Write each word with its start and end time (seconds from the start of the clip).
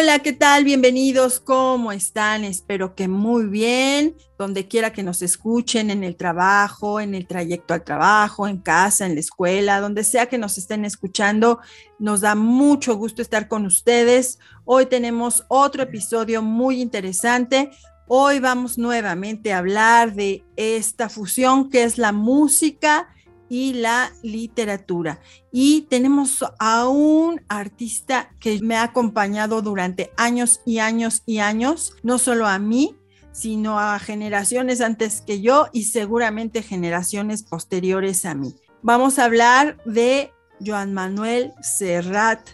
Hola, 0.00 0.20
¿qué 0.20 0.32
tal? 0.32 0.64
Bienvenidos. 0.64 1.40
¿Cómo 1.40 1.92
están? 1.92 2.42
Espero 2.42 2.94
que 2.94 3.06
muy 3.06 3.44
bien. 3.44 4.16
Donde 4.38 4.66
quiera 4.66 4.94
que 4.94 5.02
nos 5.02 5.20
escuchen, 5.20 5.90
en 5.90 6.04
el 6.04 6.16
trabajo, 6.16 7.00
en 7.00 7.14
el 7.14 7.26
trayecto 7.26 7.74
al 7.74 7.84
trabajo, 7.84 8.48
en 8.48 8.56
casa, 8.56 9.04
en 9.04 9.12
la 9.12 9.20
escuela, 9.20 9.78
donde 9.78 10.02
sea 10.02 10.24
que 10.24 10.38
nos 10.38 10.56
estén 10.56 10.86
escuchando, 10.86 11.60
nos 11.98 12.22
da 12.22 12.34
mucho 12.34 12.96
gusto 12.96 13.20
estar 13.20 13.46
con 13.46 13.66
ustedes. 13.66 14.38
Hoy 14.64 14.86
tenemos 14.86 15.44
otro 15.48 15.82
episodio 15.82 16.40
muy 16.40 16.80
interesante. 16.80 17.70
Hoy 18.08 18.40
vamos 18.40 18.78
nuevamente 18.78 19.52
a 19.52 19.58
hablar 19.58 20.14
de 20.14 20.46
esta 20.56 21.10
fusión 21.10 21.68
que 21.68 21.82
es 21.82 21.98
la 21.98 22.12
música 22.12 23.06
y 23.50 23.74
la 23.74 24.12
literatura. 24.22 25.20
Y 25.52 25.82
tenemos 25.90 26.42
a 26.58 26.88
un 26.88 27.42
artista 27.48 28.30
que 28.40 28.60
me 28.62 28.76
ha 28.76 28.84
acompañado 28.84 29.60
durante 29.60 30.12
años 30.16 30.60
y 30.64 30.78
años 30.78 31.22
y 31.26 31.40
años, 31.40 31.94
no 32.02 32.18
solo 32.18 32.46
a 32.46 32.58
mí, 32.58 32.96
sino 33.32 33.78
a 33.78 33.98
generaciones 33.98 34.80
antes 34.80 35.20
que 35.20 35.40
yo 35.40 35.66
y 35.72 35.84
seguramente 35.84 36.62
generaciones 36.62 37.42
posteriores 37.42 38.24
a 38.24 38.34
mí. 38.34 38.54
Vamos 38.82 39.18
a 39.18 39.24
hablar 39.24 39.82
de 39.84 40.32
Joan 40.64 40.94
Manuel 40.94 41.52
Serrat 41.60 42.48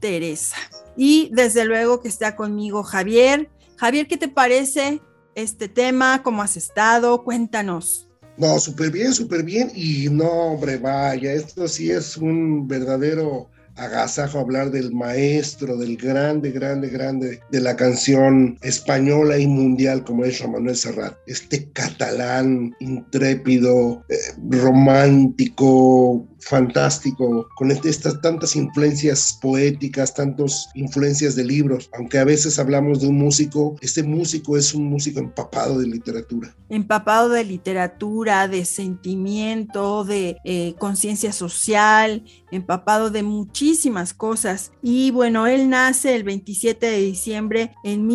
Teresa. 0.00 0.56
Y 0.96 1.30
desde 1.32 1.64
luego 1.64 2.00
que 2.00 2.08
está 2.08 2.36
conmigo 2.36 2.82
Javier. 2.82 3.50
Javier, 3.76 4.06
¿qué 4.06 4.18
te 4.18 4.28
parece 4.28 5.00
este 5.34 5.68
tema? 5.68 6.22
¿Cómo 6.22 6.42
has 6.42 6.58
estado? 6.58 7.24
Cuéntanos. 7.24 8.11
No, 8.36 8.58
súper 8.58 8.90
bien, 8.90 9.12
súper 9.12 9.42
bien. 9.42 9.70
Y 9.74 10.08
no, 10.10 10.28
hombre, 10.28 10.78
vaya, 10.78 11.32
esto 11.32 11.68
sí 11.68 11.90
es 11.90 12.16
un 12.16 12.66
verdadero 12.66 13.50
agasajo 13.76 14.38
hablar 14.38 14.70
del 14.70 14.92
maestro, 14.92 15.76
del 15.76 15.96
grande, 15.96 16.50
grande, 16.50 16.88
grande 16.88 17.40
de 17.50 17.60
la 17.60 17.76
canción 17.76 18.58
española 18.62 19.38
y 19.38 19.46
mundial 19.46 20.04
como 20.04 20.24
es 20.24 20.38
Juan 20.38 20.52
Manuel 20.52 20.76
Serrat. 20.76 21.16
Este 21.26 21.70
catalán 21.72 22.74
intrépido, 22.80 24.04
eh, 24.08 24.16
romántico, 24.50 26.26
fantástico, 26.44 27.48
con 27.54 27.70
este, 27.70 27.88
estas 27.88 28.20
tantas 28.20 28.56
influencias 28.56 29.38
poéticas, 29.40 30.14
tantas 30.14 30.68
influencias 30.74 31.36
de 31.36 31.44
libros, 31.44 31.88
aunque 31.96 32.18
a 32.18 32.24
veces 32.24 32.58
hablamos 32.58 33.00
de 33.00 33.08
un 33.08 33.18
músico, 33.18 33.76
este 33.80 34.02
músico 34.02 34.56
es 34.56 34.74
un 34.74 34.86
músico 34.86 35.20
empapado 35.20 35.78
de 35.78 35.86
literatura. 35.86 36.54
Empapado 36.68 37.28
de 37.28 37.44
literatura, 37.44 38.48
de 38.48 38.64
sentimiento, 38.64 40.04
de 40.04 40.38
eh, 40.44 40.74
conciencia 40.78 41.32
social, 41.32 42.24
empapado 42.50 43.10
de 43.10 43.22
muchísimas 43.22 44.14
cosas. 44.14 44.72
Y 44.82 45.10
bueno, 45.10 45.46
él 45.46 45.68
nace 45.68 46.14
el 46.14 46.24
27 46.24 46.86
de 46.86 46.98
diciembre 46.98 47.74
en 47.84 48.08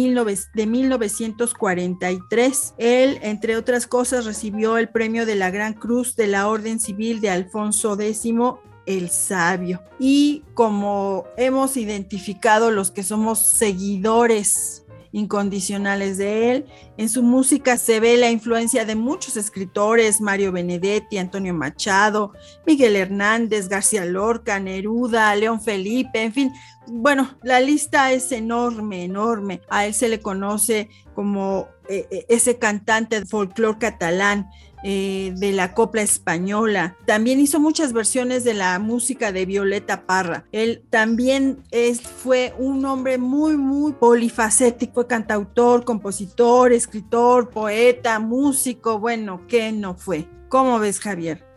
de 0.53 0.67
1943. 0.67 2.73
Él, 2.77 3.19
entre 3.21 3.57
otras 3.57 3.87
cosas, 3.87 4.25
recibió 4.25 4.77
el 4.77 4.89
premio 4.89 5.25
de 5.25 5.35
la 5.35 5.51
Gran 5.51 5.73
Cruz 5.73 6.15
de 6.15 6.27
la 6.27 6.47
Orden 6.47 6.79
Civil 6.79 7.21
de 7.21 7.29
Alfonso 7.29 7.99
X 7.99 8.16
el 8.85 9.09
sabio. 9.09 9.81
Y 9.99 10.43
como 10.53 11.25
hemos 11.37 11.77
identificado 11.77 12.71
los 12.71 12.89
que 12.89 13.03
somos 13.03 13.39
seguidores 13.39 14.85
incondicionales 15.11 16.17
de 16.17 16.51
él, 16.51 16.65
en 16.97 17.09
su 17.09 17.23
música 17.23 17.77
se 17.77 17.99
ve 17.99 18.17
la 18.17 18.29
influencia 18.29 18.85
de 18.85 18.95
muchos 18.95 19.35
escritores, 19.35 20.21
Mario 20.21 20.51
Benedetti, 20.51 21.17
Antonio 21.17 21.53
Machado, 21.53 22.33
Miguel 22.65 22.95
Hernández, 22.95 23.67
García 23.67 24.05
Lorca, 24.05 24.59
Neruda, 24.59 25.35
León 25.35 25.61
Felipe, 25.61 26.21
en 26.21 26.33
fin, 26.33 26.53
bueno, 26.87 27.37
la 27.43 27.59
lista 27.59 28.11
es 28.11 28.31
enorme, 28.31 29.03
enorme. 29.03 29.61
A 29.69 29.85
él 29.85 29.93
se 29.93 30.07
le 30.07 30.21
conoce 30.21 30.89
como 31.13 31.67
eh, 31.89 32.07
eh, 32.11 32.25
ese 32.29 32.57
cantante 32.57 33.19
de 33.19 33.25
folclore 33.25 33.79
catalán 33.79 34.49
eh, 34.83 35.33
de 35.37 35.51
la 35.51 35.73
copla 35.73 36.01
española. 36.01 36.95
También 37.05 37.39
hizo 37.39 37.59
muchas 37.59 37.93
versiones 37.93 38.43
de 38.43 38.53
la 38.53 38.77
música 38.79 39.31
de 39.31 39.45
Violeta 39.45 40.05
Parra. 40.05 40.45
Él 40.51 40.83
también 40.89 41.63
es, 41.71 42.01
fue 42.01 42.53
un 42.57 42.85
hombre 42.85 43.17
muy, 43.17 43.57
muy 43.57 43.93
polifacético, 43.93 44.93
fue 44.93 45.07
cantautor, 45.07 45.83
compositor, 45.83 46.71
escritor, 46.71 47.49
poeta, 47.49 48.19
músico, 48.19 48.99
bueno, 48.99 49.41
¿qué 49.47 49.71
no 49.71 49.95
fue? 49.95 50.27
¿Cómo 50.49 50.79
ves, 50.79 50.99
Javier? 50.99 51.47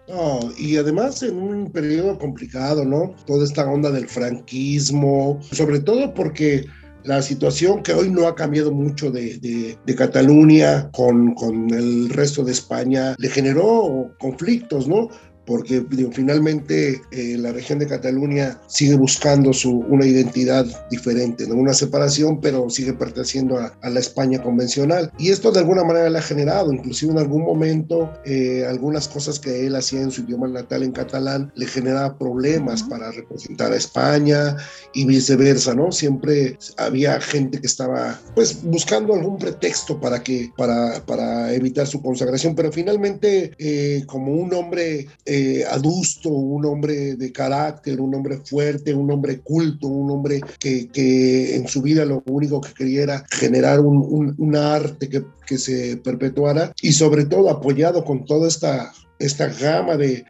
Y 0.59 0.77
además 0.77 1.23
en 1.23 1.37
un 1.37 1.71
periodo 1.71 2.19
complicado, 2.19 2.85
¿no? 2.85 3.15
Toda 3.27 3.45
esta 3.45 3.71
onda 3.71 3.91
del 3.91 4.09
franquismo, 4.09 5.39
sobre 5.53 5.81
todo 5.81 6.13
porque 6.15 6.67
la 7.05 7.23
situación 7.23 7.83
que 7.83 7.93
hoy 7.93 8.11
no 8.11 8.27
ha 8.27 8.35
cambiado 8.35 8.73
mucho 8.73 9.11
de, 9.11 9.39
de, 9.39 9.95
Cataluña 9.95 10.91
con, 10.93 11.35
con, 11.35 11.71
el 11.71 12.09
resto 12.11 12.45
de 12.45 12.53
España 12.53 13.15
le 13.19 13.29
generó 13.29 14.15
conflictos, 14.19 14.89
¿no? 14.89 15.09
Porque 15.51 15.85
finalmente 16.13 17.03
eh, 17.11 17.37
la 17.37 17.51
región 17.51 17.81
de 17.81 17.89
Cataluña 17.89 18.61
sigue 18.69 18.95
buscando 18.95 19.53
su, 19.53 19.79
una 19.89 20.07
identidad 20.07 20.65
diferente, 20.93 21.45
¿no? 21.49 21.57
una 21.57 21.75
separación, 21.75 22.41
pero 22.41 22.71
sigue 22.71 22.93
perteneciendo 22.93 23.59
a, 23.59 23.77
la 23.83 23.99
España 23.99 24.41
convencional. 24.41 25.11
Y 25.19 25.31
esto 25.31 25.51
de 25.51 25.59
alguna 25.59 25.83
manera 25.83 26.09
le 26.09 26.19
ha 26.19 26.23
generado, 26.23 26.73
inclusive 26.73 27.11
en 27.11 27.19
algún 27.19 27.43
momento, 27.43 28.13
eh, 28.25 28.65
algunas 28.65 29.09
cosas 29.09 29.41
que 29.41 29.67
él 29.67 29.75
hacía 29.75 30.03
en 30.03 30.13
su 30.13 30.21
idioma 30.21 30.47
natal 30.47 30.85
en 30.85 30.93
catalán 30.93 31.51
le 31.57 31.67
generaba 31.67 32.17
problemas 32.17 32.85
para 32.85 33.11
representar 33.11 33.73
a 33.73 33.77
España 33.77 34.57
y 34.95 35.05
viceversa, 35.05 35.75
¿no? 35.75 35.91
Siempre 35.91 36.59
había 36.77 37.21
gente 37.21 37.61
que 37.61 37.67
estaba 37.67 38.21
pues 38.37 38.63
buscando 38.63 39.15
algún 39.15 39.37
pretexto 39.37 39.99
para, 39.99 40.23
que, 40.23 40.53
para, 40.57 41.05
para 41.07 41.53
evitar 41.53 41.89
su 41.89 42.01
consagración, 42.01 42.55
pero 42.55 42.71
finalmente 42.71 43.51
eh, 43.59 44.05
como 44.07 44.33
un 44.33 44.55
hombre 44.55 45.09
eh, 45.27 45.40
adusto, 45.69 46.29
un 46.29 46.65
hombre 46.67 47.17
de 47.17 47.33
carácter, 47.33 48.01
un 48.01 48.15
hombre 48.15 48.39
fuerte, 48.39 48.95
un 48.95 49.11
hombre 49.11 49.41
culto, 49.41 49.87
un 49.89 50.11
hombre 50.11 50.41
que, 50.59 51.57
en 51.57 51.67
su 51.69 51.83
vida 51.83 52.05
lo 52.05 52.23
único 52.27 52.61
que 52.61 52.73
quería 52.75 53.03
era 53.03 53.25
generar 53.31 53.81
un, 53.81 54.57
arte 54.57 55.09
que, 55.09 55.25
se 55.59 55.97
perpetuara 55.97 56.73
y 56.81 56.93
sobre 56.93 57.25
todo 57.25 57.51
apoyado 57.51 58.05
con 58.05 58.25
toda 58.25 58.47
esta 58.47 58.93
esta 59.21 59.49
gama 59.49 59.99
de, 59.99 60.25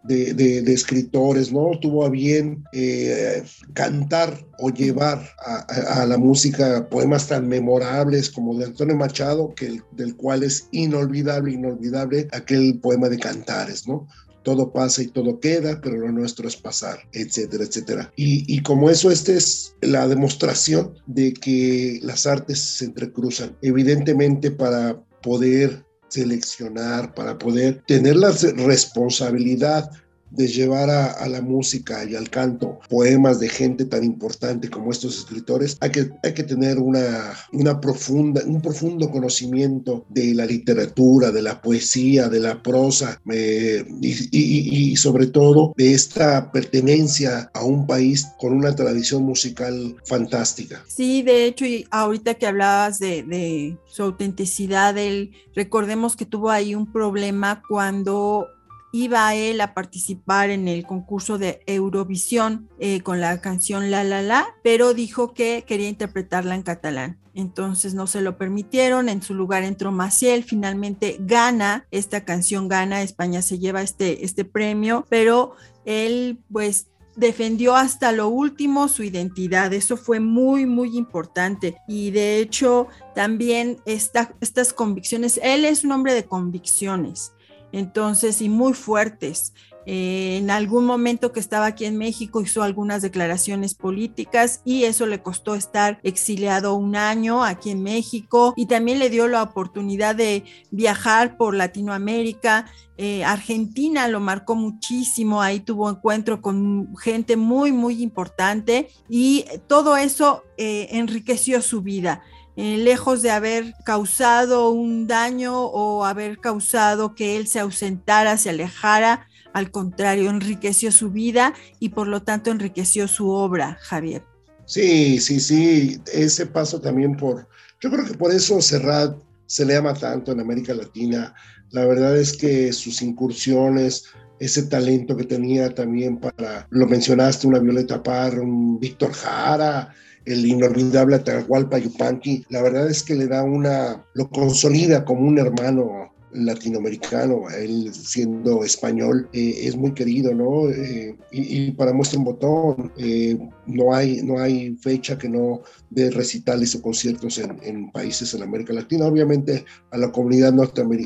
escritores, 0.67 1.53
¿no? 1.53 1.71
Tuvo 1.81 2.05
a 2.05 2.11
bien 2.11 2.65
eh, 2.73 3.43
cantar 3.73 4.45
o 4.59 4.71
llevar 4.71 5.31
a, 5.39 6.05
la 6.07 6.19
música 6.19 6.89
poemas 6.91 7.29
tan 7.29 7.49
memorables 7.49 8.29
como 8.31 8.59
de 8.59 8.65
Antonio 8.65 8.97
Machado, 8.97 9.55
del 9.93 10.17
cual 10.17 10.43
es 10.43 10.69
inolvidable, 10.73 11.53
inolvidable 11.53 12.29
aquel 12.33 12.81
poema 12.81 13.09
de 13.09 13.19
Cantares, 13.19 13.87
¿no? 13.87 14.09
Todo 14.43 14.73
pasa 14.73 15.03
y 15.03 15.09
todo 15.09 15.41
queda, 15.41 15.81
pero 15.81 15.97
lo 15.97 16.13
nuestro 16.13 16.49
es 16.49 16.57
pasar, 16.57 16.99
etcétera, 17.13 17.65
etcétera. 17.65 18.13
Y, 18.17 18.63
como 18.63 18.91
eso, 18.91 19.11
esta 19.11 19.33
es 19.33 19.75
la 19.81 20.09
demostración 20.09 20.95
de 21.07 21.33
que 21.33 22.01
las 22.03 22.27
artes 22.27 22.59
se 22.61 22.87
entrecruzan. 22.87 23.57
Evidentemente 23.63 24.51
para 24.51 25.01
poder 25.23 25.85
seleccionar, 26.09 27.15
para 27.15 27.39
poder 27.39 27.83
tener 27.87 28.17
la 28.17 28.33
responsabilidad 28.57 29.91
de 30.31 30.49
llevar 30.49 30.91
a, 30.91 31.29
la 31.29 31.43
música 31.43 32.05
y 32.05 32.17
al 32.17 32.29
canto 32.29 32.81
poemas 32.89 33.39
de 33.39 33.49
gente 33.49 33.85
tan 33.85 34.03
importante 34.03 34.69
como 34.69 34.91
estos 34.91 35.19
escritores, 35.19 35.77
hay 35.81 35.91
que, 35.91 36.11
hay 36.23 36.35
que 36.35 36.43
tener 36.43 36.79
una, 36.79 37.35
una 37.53 37.81
profunda, 37.81 38.43
un 38.45 38.61
profundo 38.61 39.11
conocimiento 39.11 40.07
de 40.09 40.35
la 40.35 40.47
literatura, 40.47 41.31
de 41.31 41.43
la 41.43 41.61
poesía, 41.61 42.29
de 42.29 42.41
la 42.41 42.63
prosa 42.63 43.21
eh, 43.33 43.85
y, 44.01 44.97
sobre 44.97 45.27
todo 45.27 45.73
de 45.77 45.95
esta 45.95 46.51
pertenencia 46.53 47.51
a 47.55 47.65
un 47.65 47.87
país 47.87 48.27
con 48.39 48.53
una 48.53 48.75
tradición 48.75 49.23
musical 49.23 49.97
fantástica. 50.05 50.85
Sí, 50.89 51.23
de 51.23 51.45
hecho, 51.45 51.65
y 51.65 51.87
ahorita 51.91 52.35
que 52.35 52.47
hablabas 52.47 52.99
de, 52.99 53.77
su 53.87 54.03
autenticidad, 54.03 54.97
él, 54.99 55.33
recordemos 55.55 56.17
que 56.17 56.27
tuvo 56.27 56.51
ahí 56.51 56.75
un 56.75 56.91
problema 56.91 57.63
cuando 57.69 58.47
iba 58.93 59.35
él 59.35 59.61
a 59.61 59.75
participar 59.75 60.51
en 60.51 60.69
el 60.69 60.87
concurso 60.87 61.39
de 61.39 61.63
Eurovisión 61.67 62.69
eh, 62.79 63.01
con 63.03 63.21
la 63.21 63.41
canción 63.41 63.91
La 63.91 64.05
La 64.05 64.23
La, 64.23 64.47
pero 64.63 64.95
dijo 64.95 65.33
que 65.33 65.65
quería 65.67 65.89
interpretarla 65.89 66.55
en 66.55 66.63
catalán. 66.63 67.19
Entonces 67.33 67.95
no 67.95 68.07
se 68.07 68.21
lo 68.21 68.37
permitieron, 68.37 69.09
en 69.09 69.23
su 69.23 69.35
lugar 69.35 69.63
entró 69.63 69.93
Maciel, 69.93 70.43
finalmente 70.43 71.17
gana, 71.21 71.87
esta 71.91 72.25
canción 72.25 72.69
gana, 72.69 73.03
España 73.03 73.41
se 73.41 73.59
lleva 73.59 73.83
este, 73.83 74.25
este 74.25 74.45
premio, 74.45 75.07
pero 75.09 75.55
él 75.85 76.41
pues 76.51 76.89
defendió 77.17 77.77
hasta 77.77 78.13
lo 78.13 78.29
último 78.29 78.89
su 78.89 79.03
identidad. 79.03 79.73
Eso 79.73 79.97
fue 79.97 80.21
muy, 80.21 80.67
muy 80.67 80.97
importante. 80.97 81.77
Y 81.87 82.11
de 82.11 82.39
hecho, 82.39 82.89
también 83.15 83.79
estas 83.85 84.73
convicciones, 84.73 85.39
él 85.43 85.65
es 85.65 85.85
un 85.85 85.93
hombre 85.93 86.15
de 86.15 86.25
convicciones, 86.25 87.33
entonces, 87.73 88.41
y 88.43 88.49
muy 88.49 88.75
fuertes. 88.75 89.53
Eh, 89.87 90.37
en 90.37 90.51
algún 90.51 90.85
momento 90.85 91.33
que 91.33 91.41
estaba 91.41 91.67
aquí 91.67 91.87
en 91.87 91.97
México 91.97 92.43
hizo 92.43 92.63
algunas 92.63 93.01
declaraciones 93.01 93.75
políticas 93.75 94.61
y 94.65 94.85
eso 94.85 95.07
le 95.07 95.23
costó 95.23 95.55
estar 95.55 95.99
exiliado 96.03 96.75
un 96.75 96.97
año 96.97 97.43
aquí 97.43 97.71
en 97.71 97.83
México 97.83 98.53
y 98.57 98.67
también 98.67 98.99
le 98.99 99.09
dio 99.09 99.27
la 99.27 99.43
oportunidad 99.43 100.15
de 100.15 100.45
viajar 100.71 101.39
por 101.39 101.55
Latinoamérica. 101.55 102.67
Eh, 102.99 103.25
Argentina 103.25 104.07
lo 104.09 104.21
marcó 104.21 104.55
muchísimo, 104.55 105.41
ahí 105.41 105.61
tuvo 105.61 105.89
encuentro 105.89 106.43
con 106.43 106.95
gente 106.99 107.37
muy, 107.39 107.73
muy 107.73 108.03
importante 108.03 108.91
y 109.09 109.47
todo 109.67 109.97
eso 109.97 110.45
eh, 110.59 110.89
enriqueció 110.91 111.63
su 111.63 111.81
vida. 111.81 112.23
Lejos 112.61 113.23
de 113.23 113.31
haber 113.31 113.75
causado 113.85 114.71
un 114.71 115.07
daño 115.07 115.65
o 115.65 116.05
haber 116.05 116.39
causado 116.39 117.15
que 117.15 117.37
él 117.37 117.47
se 117.47 117.61
ausentara, 117.61 118.37
se 118.37 118.51
alejara, 118.51 119.27
al 119.53 119.71
contrario, 119.71 120.31
enriqueció 120.31 120.93
su 120.93 121.11
vida 121.11 121.55
y 121.79 121.91
por 121.91 122.07
lo 122.07 122.23
tanto 122.23 122.51
enriqueció 122.51 123.09
su 123.09 123.31
obra, 123.31 123.79
Javier. 123.81 124.23
Sí, 124.67 125.19
sí, 125.21 125.41
sí, 125.41 126.01
ese 126.13 126.47
paso 126.47 126.81
también 126.81 127.17
por, 127.17 127.49
yo 127.81 127.91
creo 127.91 128.05
que 128.05 128.15
por 128.15 128.33
eso 128.33 128.61
Serrat 128.61 129.17
se 129.47 129.65
le 129.65 129.77
ama 129.77 129.95
tanto 129.95 130.31
en 130.31 130.41
América 130.41 130.75
Latina. 130.75 131.35
La 131.71 131.85
verdad 131.87 132.17
es 132.17 132.37
que 132.37 132.73
sus 132.73 133.03
incursiones, 133.03 134.05
ese 134.39 134.65
talento 134.65 135.17
que 135.17 135.25
tenía 135.25 135.75
también 135.75 136.19
para, 136.19 136.69
lo 136.71 136.87
mencionaste, 136.87 137.49
una 137.49 137.59
Violeta 137.59 138.03
Parra, 138.03 138.41
un 138.43 138.79
Víctor 138.79 139.13
Jara, 139.13 139.93
el 140.25 140.47
inolvidable 140.47 141.17
Atahualpa 141.17 141.79
Yupanqui, 141.79 142.45
la 142.51 142.63
verdad 142.63 142.89
es 142.89 143.03
que 143.03 143.15
le 143.15 143.27
da 143.27 143.43
una, 143.43 144.05
lo 144.15 144.29
consolida 144.31 145.05
como 145.05 145.27
un 145.27 145.39
hermano 145.39 146.11
latinoamericano, 146.33 147.51
él 147.51 147.93
siendo 147.93 148.65
español, 148.65 149.29
eh, 149.33 149.63
es 149.65 149.77
muy 149.77 149.93
querido, 149.93 150.35
¿no? 150.35 150.69
Eh, 150.71 151.17
y, 151.33 151.73
para 151.73 151.93
muestra 151.93 152.19
un 152.19 152.25
botón, 152.25 152.93
eh, 152.97 153.39
no, 153.67 153.95
hay, 153.95 154.23
no 154.23 154.39
hay 154.39 154.77
fecha 154.77 155.19
que 155.19 155.29
no 155.29 155.63
dé 155.91 156.11
recitales 156.11 156.75
o 156.75 156.83
conciertos 156.83 157.39
en, 157.39 157.91
países 157.91 158.35
en 158.35 158.43
América 158.43 158.73
Latina, 158.73 159.07
obviamente 159.07 159.65
a 159.91 159.99
la 159.99 160.13
comunidad 160.13 160.55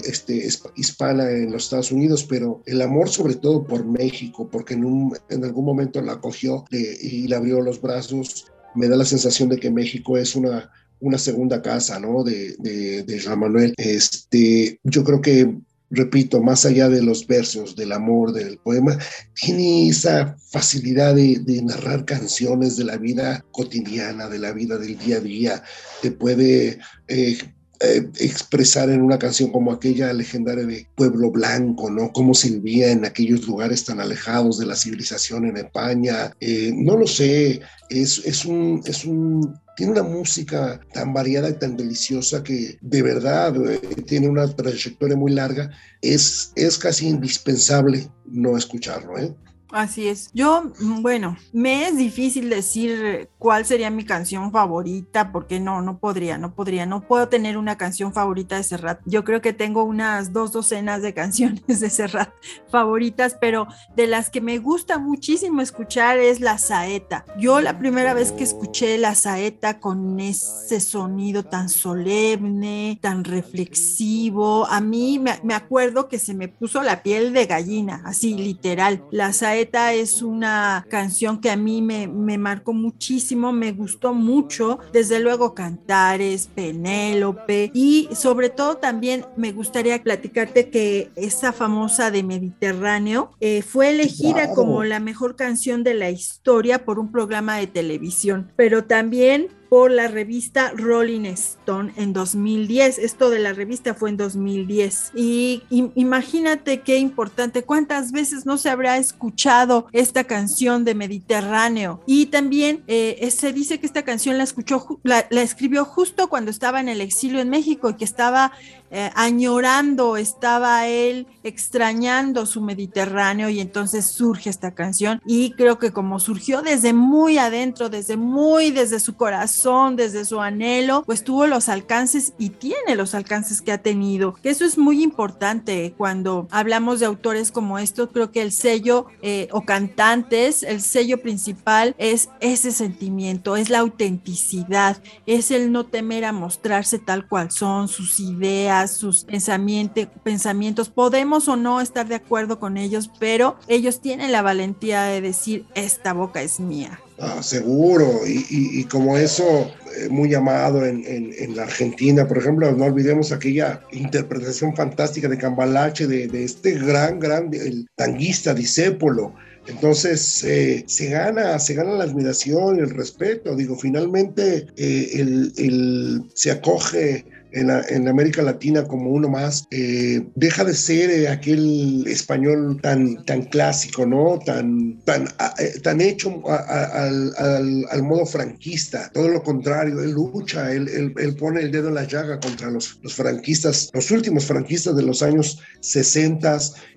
este, 0.04 0.48
hispana 0.76 1.30
en 1.30 1.52
los 1.52 1.64
Estados 1.64 1.92
Unidos, 1.92 2.24
pero 2.28 2.62
el 2.66 2.82
amor 2.82 3.08
sobre 3.08 3.36
todo 3.36 3.64
por 3.64 3.84
México, 3.86 4.48
porque 4.50 4.74
en, 4.74 4.84
un, 4.84 5.16
en 5.30 5.44
algún 5.44 5.64
momento 5.64 6.02
la 6.02 6.12
acogió 6.12 6.64
y 6.70 7.26
le 7.28 7.36
abrió 7.36 7.60
los 7.60 7.80
brazos, 7.80 8.46
me 8.74 8.88
da 8.88 8.96
la 8.96 9.04
sensación 9.04 9.48
de 9.48 9.58
que 9.58 9.70
México 9.70 10.16
es 10.18 10.34
una 10.34 10.70
una 11.04 11.18
segunda 11.18 11.60
casa, 11.60 12.00
¿no? 12.00 12.24
De, 12.24 12.56
de, 12.58 13.02
de 13.02 13.36
Manuel. 13.36 13.74
Este, 13.76 14.80
yo 14.82 15.04
creo 15.04 15.20
que, 15.20 15.54
repito, 15.90 16.40
más 16.42 16.64
allá 16.64 16.88
de 16.88 17.02
los 17.02 17.26
versos, 17.26 17.76
del 17.76 17.92
amor, 17.92 18.32
del 18.32 18.58
poema, 18.58 18.98
tiene 19.34 19.88
esa 19.88 20.36
facilidad 20.50 21.14
de, 21.14 21.62
narrar 21.62 22.04
canciones 22.06 22.76
de 22.76 22.84
la 22.84 22.96
vida 22.96 23.44
cotidiana, 23.50 24.28
de 24.28 24.38
la 24.38 24.52
vida 24.52 24.78
del 24.78 24.98
día 24.98 25.16
a 25.16 25.20
día. 25.20 25.62
Te 26.00 26.10
puede 26.10 26.78
eh, 27.08 27.38
eh, 27.80 28.08
expresar 28.18 28.90
en 28.90 29.02
una 29.02 29.18
canción 29.18 29.50
como 29.50 29.72
aquella 29.72 30.12
legendaria 30.12 30.64
de 30.64 30.86
Pueblo 30.94 31.30
Blanco, 31.30 31.90
¿no? 31.90 32.12
Cómo 32.12 32.34
se 32.34 32.50
vivía 32.50 32.90
en 32.90 33.04
aquellos 33.04 33.46
lugares 33.46 33.84
tan 33.84 34.00
alejados 34.00 34.58
de 34.58 34.66
la 34.66 34.76
civilización 34.76 35.46
en 35.46 35.56
España. 35.56 36.34
Eh, 36.40 36.72
no 36.74 36.96
lo 36.96 37.06
sé, 37.06 37.60
es, 37.90 38.22
es, 38.24 38.44
un, 38.44 38.82
es 38.86 39.04
un 39.04 39.54
tiene 39.76 39.92
una 39.92 40.02
música 40.02 40.80
tan 40.92 41.12
variada 41.12 41.50
y 41.50 41.54
tan 41.54 41.76
deliciosa 41.76 42.42
que 42.42 42.78
de 42.80 43.02
verdad 43.02 43.54
eh, 43.68 43.80
tiene 44.06 44.28
una 44.28 44.46
trayectoria 44.46 45.16
muy 45.16 45.32
larga. 45.32 45.70
Es, 46.00 46.52
es 46.54 46.78
casi 46.78 47.08
indispensable 47.08 48.08
no 48.26 48.56
escucharlo. 48.56 49.18
¿eh? 49.18 49.34
Así 49.74 50.06
es. 50.06 50.30
Yo, 50.32 50.70
mm, 50.78 51.02
bueno, 51.02 51.36
me 51.52 51.88
es 51.88 51.96
difícil 51.96 52.48
decir 52.48 53.28
cuál 53.38 53.66
sería 53.66 53.90
mi 53.90 54.04
canción 54.04 54.52
favorita, 54.52 55.32
porque 55.32 55.58
no, 55.58 55.82
no 55.82 55.98
podría, 55.98 56.38
no 56.38 56.54
podría, 56.54 56.86
no 56.86 57.00
puedo 57.00 57.28
tener 57.28 57.58
una 57.58 57.76
canción 57.76 58.12
favorita 58.12 58.56
de 58.56 58.62
Serrat. 58.62 59.00
Yo 59.04 59.24
creo 59.24 59.40
que 59.40 59.52
tengo 59.52 59.82
unas 59.82 60.32
dos 60.32 60.52
docenas 60.52 61.02
de 61.02 61.12
canciones 61.22 61.80
de 61.80 61.90
Serrat 61.90 62.30
favoritas, 62.70 63.36
pero 63.40 63.66
de 63.96 64.06
las 64.06 64.30
que 64.30 64.40
me 64.40 64.58
gusta 64.58 64.98
muchísimo 64.98 65.60
escuchar 65.60 66.18
es 66.18 66.38
la 66.40 66.56
saeta. 66.58 67.24
Yo 67.36 67.60
la 67.60 67.76
primera 67.76 68.14
vez 68.14 68.30
que 68.30 68.44
escuché 68.44 68.96
la 68.96 69.16
saeta 69.16 69.80
con 69.80 70.20
ese 70.20 70.78
sonido 70.78 71.42
tan 71.42 71.68
solemne, 71.68 73.00
tan 73.02 73.24
reflexivo, 73.24 74.66
a 74.66 74.80
mí 74.80 75.18
me, 75.18 75.40
me 75.42 75.54
acuerdo 75.54 76.06
que 76.06 76.20
se 76.20 76.32
me 76.32 76.46
puso 76.46 76.80
la 76.84 77.02
piel 77.02 77.32
de 77.32 77.46
gallina, 77.46 78.02
así 78.04 78.34
literal. 78.34 79.04
La 79.10 79.32
saeta 79.32 79.63
es 79.72 80.22
una 80.22 80.86
canción 80.88 81.40
que 81.40 81.50
a 81.50 81.56
mí 81.56 81.82
me, 81.82 82.06
me 82.06 82.38
marcó 82.38 82.72
muchísimo, 82.72 83.52
me 83.52 83.72
gustó 83.72 84.14
mucho, 84.14 84.78
desde 84.92 85.20
luego 85.20 85.54
Cantares, 85.54 86.48
Penélope. 86.54 87.70
Y 87.74 88.08
sobre 88.14 88.50
todo 88.50 88.76
también 88.76 89.24
me 89.36 89.52
gustaría 89.52 90.02
platicarte 90.02 90.70
que 90.70 91.10
esa 91.16 91.52
famosa 91.52 92.10
de 92.10 92.22
Mediterráneo 92.22 93.30
eh, 93.40 93.62
fue 93.62 93.90
elegida 93.90 94.52
como 94.54 94.84
la 94.84 95.00
mejor 95.00 95.36
canción 95.36 95.84
de 95.84 95.94
la 95.94 96.10
historia 96.10 96.84
por 96.84 96.98
un 96.98 97.10
programa 97.10 97.56
de 97.56 97.66
televisión, 97.66 98.52
pero 98.56 98.84
también 98.84 99.48
por 99.68 99.90
la 99.90 100.08
revista 100.08 100.72
Rolling 100.74 101.24
Stone 101.26 101.92
en 101.96 102.12
2010. 102.12 102.98
Esto 102.98 103.30
de 103.30 103.38
la 103.38 103.52
revista 103.52 103.94
fue 103.94 104.10
en 104.10 104.16
2010. 104.16 105.12
Y, 105.14 105.62
imagínate 105.70 106.80
qué 106.80 106.98
importante, 106.98 107.62
cuántas 107.62 108.12
veces 108.12 108.46
no 108.46 108.58
se 108.58 108.70
habrá 108.70 108.96
escuchado 108.98 109.86
esta 109.92 110.24
canción 110.24 110.84
de 110.84 110.94
Mediterráneo. 110.94 112.00
Y 112.06 112.26
también 112.26 112.82
eh, 112.86 113.30
se 113.30 113.52
dice 113.52 113.80
que 113.80 113.86
esta 113.86 114.02
canción 114.02 114.38
la 114.38 114.44
escuchó, 114.44 115.00
la, 115.02 115.26
la 115.30 115.42
escribió 115.42 115.84
justo 115.84 116.28
cuando 116.28 116.50
estaba 116.50 116.80
en 116.80 116.88
el 116.88 117.00
exilio 117.00 117.40
en 117.40 117.50
México 117.50 117.90
y 117.90 117.94
que 117.94 118.04
estaba 118.04 118.52
eh, 118.96 119.10
añorando, 119.16 120.16
estaba 120.16 120.86
él 120.86 121.26
extrañando 121.42 122.46
su 122.46 122.60
Mediterráneo 122.60 123.48
y 123.48 123.58
entonces 123.58 124.06
surge 124.06 124.50
esta 124.50 124.72
canción 124.72 125.20
y 125.26 125.50
creo 125.50 125.80
que 125.80 125.90
como 125.90 126.20
surgió 126.20 126.62
desde 126.62 126.92
muy 126.92 127.38
adentro, 127.38 127.88
desde 127.88 128.16
muy 128.16 128.70
desde 128.70 129.00
su 129.00 129.16
corazón, 129.16 129.63
desde 129.96 130.24
su 130.24 130.40
anhelo, 130.40 131.04
pues 131.06 131.24
tuvo 131.24 131.46
los 131.46 131.68
alcances 131.68 132.34
y 132.38 132.50
tiene 132.50 132.96
los 132.96 133.14
alcances 133.14 133.62
que 133.62 133.72
ha 133.72 133.78
tenido. 133.78 134.34
Que 134.34 134.50
eso 134.50 134.64
es 134.64 134.76
muy 134.76 135.02
importante 135.02 135.94
cuando 135.96 136.46
hablamos 136.50 137.00
de 137.00 137.06
autores 137.06 137.50
como 137.50 137.78
estos, 137.78 138.10
creo 138.12 138.30
que 138.30 138.42
el 138.42 138.52
sello 138.52 139.06
eh, 139.22 139.48
o 139.52 139.62
cantantes, 139.62 140.62
el 140.62 140.82
sello 140.82 141.22
principal 141.22 141.94
es 141.98 142.28
ese 142.40 142.72
sentimiento, 142.72 143.56
es 143.56 143.70
la 143.70 143.78
autenticidad, 143.78 145.02
es 145.24 145.50
el 145.50 145.72
no 145.72 145.84
temer 145.84 146.26
a 146.26 146.32
mostrarse 146.32 146.98
tal 146.98 147.26
cual 147.26 147.50
son 147.50 147.88
sus 147.88 148.20
ideas 148.20 148.92
sus 148.92 149.24
pensamientos. 149.24 150.88
Podemos 150.90 151.48
o 151.48 151.56
no 151.56 151.80
estar 151.80 152.06
de 152.06 152.16
acuerdo 152.16 152.58
con 152.58 152.76
ellos, 152.76 153.10
pero 153.18 153.56
ellos 153.68 154.00
tienen 154.00 154.32
la 154.32 154.42
valentía 154.42 155.04
de 155.04 155.20
decir, 155.20 155.66
esta 155.74 156.12
boca 156.12 156.42
es 156.42 156.60
mía. 156.60 157.00
Ah, 157.18 157.42
seguro, 157.44 158.22
y, 158.26 158.82
como 158.84 159.16
eso, 159.16 159.70
eh, 159.96 160.08
muy 160.08 160.28
llamado 160.28 160.84
en, 160.84 161.54
la 161.54 161.62
Argentina, 161.62 162.26
por 162.26 162.38
ejemplo, 162.38 162.72
no 162.72 162.86
olvidemos 162.86 163.30
aquella 163.30 163.82
interpretación 163.92 164.74
fantástica 164.74 165.28
de 165.28 165.38
Cambalache, 165.38 166.08
de, 166.08 166.44
este 166.44 166.72
gran, 166.72 167.20
gran, 167.20 167.54
el 167.54 167.86
tanguista 167.94 168.52
Disépolo. 168.52 169.32
Entonces 169.66 170.42
eh, 170.44 170.84
se 170.88 171.08
gana, 171.08 171.58
se 171.58 171.74
gana 171.74 171.92
la 171.92 172.04
admiración, 172.04 172.80
el 172.80 172.90
respeto. 172.90 173.54
Digo, 173.54 173.76
finalmente 173.76 174.66
eh, 174.76 175.10
el, 175.14 176.24
se 176.34 176.50
acoge 176.50 177.24
en, 177.54 177.70
en 177.70 178.08
América 178.08 178.42
Latina 178.42 178.84
como 178.84 179.10
uno 179.10 179.28
más, 179.28 179.66
eh, 179.70 180.26
deja 180.34 180.64
de 180.64 180.74
ser 180.74 181.10
eh, 181.10 181.28
aquel 181.28 182.04
español 182.06 182.80
tan, 182.82 183.24
tan 183.24 183.42
clásico, 183.44 184.04
¿no? 184.04 184.38
Tan, 184.44 185.00
tan, 185.04 185.28
eh, 185.58 185.80
tan 185.82 186.00
hecho 186.00 186.42
al, 186.48 187.32
al, 187.36 187.86
al, 187.90 188.02
modo 188.02 188.26
franquista. 188.26 189.10
Todo 189.12 189.28
lo 189.28 189.42
contrario, 189.42 190.02
él 190.02 190.10
lucha, 190.10 190.72
él, 190.72 190.88
él, 190.88 191.14
él, 191.16 191.36
pone 191.36 191.60
el 191.60 191.70
dedo 191.70 191.88
en 191.88 191.94
la 191.94 192.06
llaga 192.06 192.40
contra 192.40 192.70
los, 192.70 192.98
los 193.02 193.14
franquistas, 193.14 193.90
los 193.92 194.10
últimos 194.10 194.44
franquistas 194.44 194.96
de 194.96 195.02
los 195.02 195.22
años 195.22 195.60
60 195.80 196.34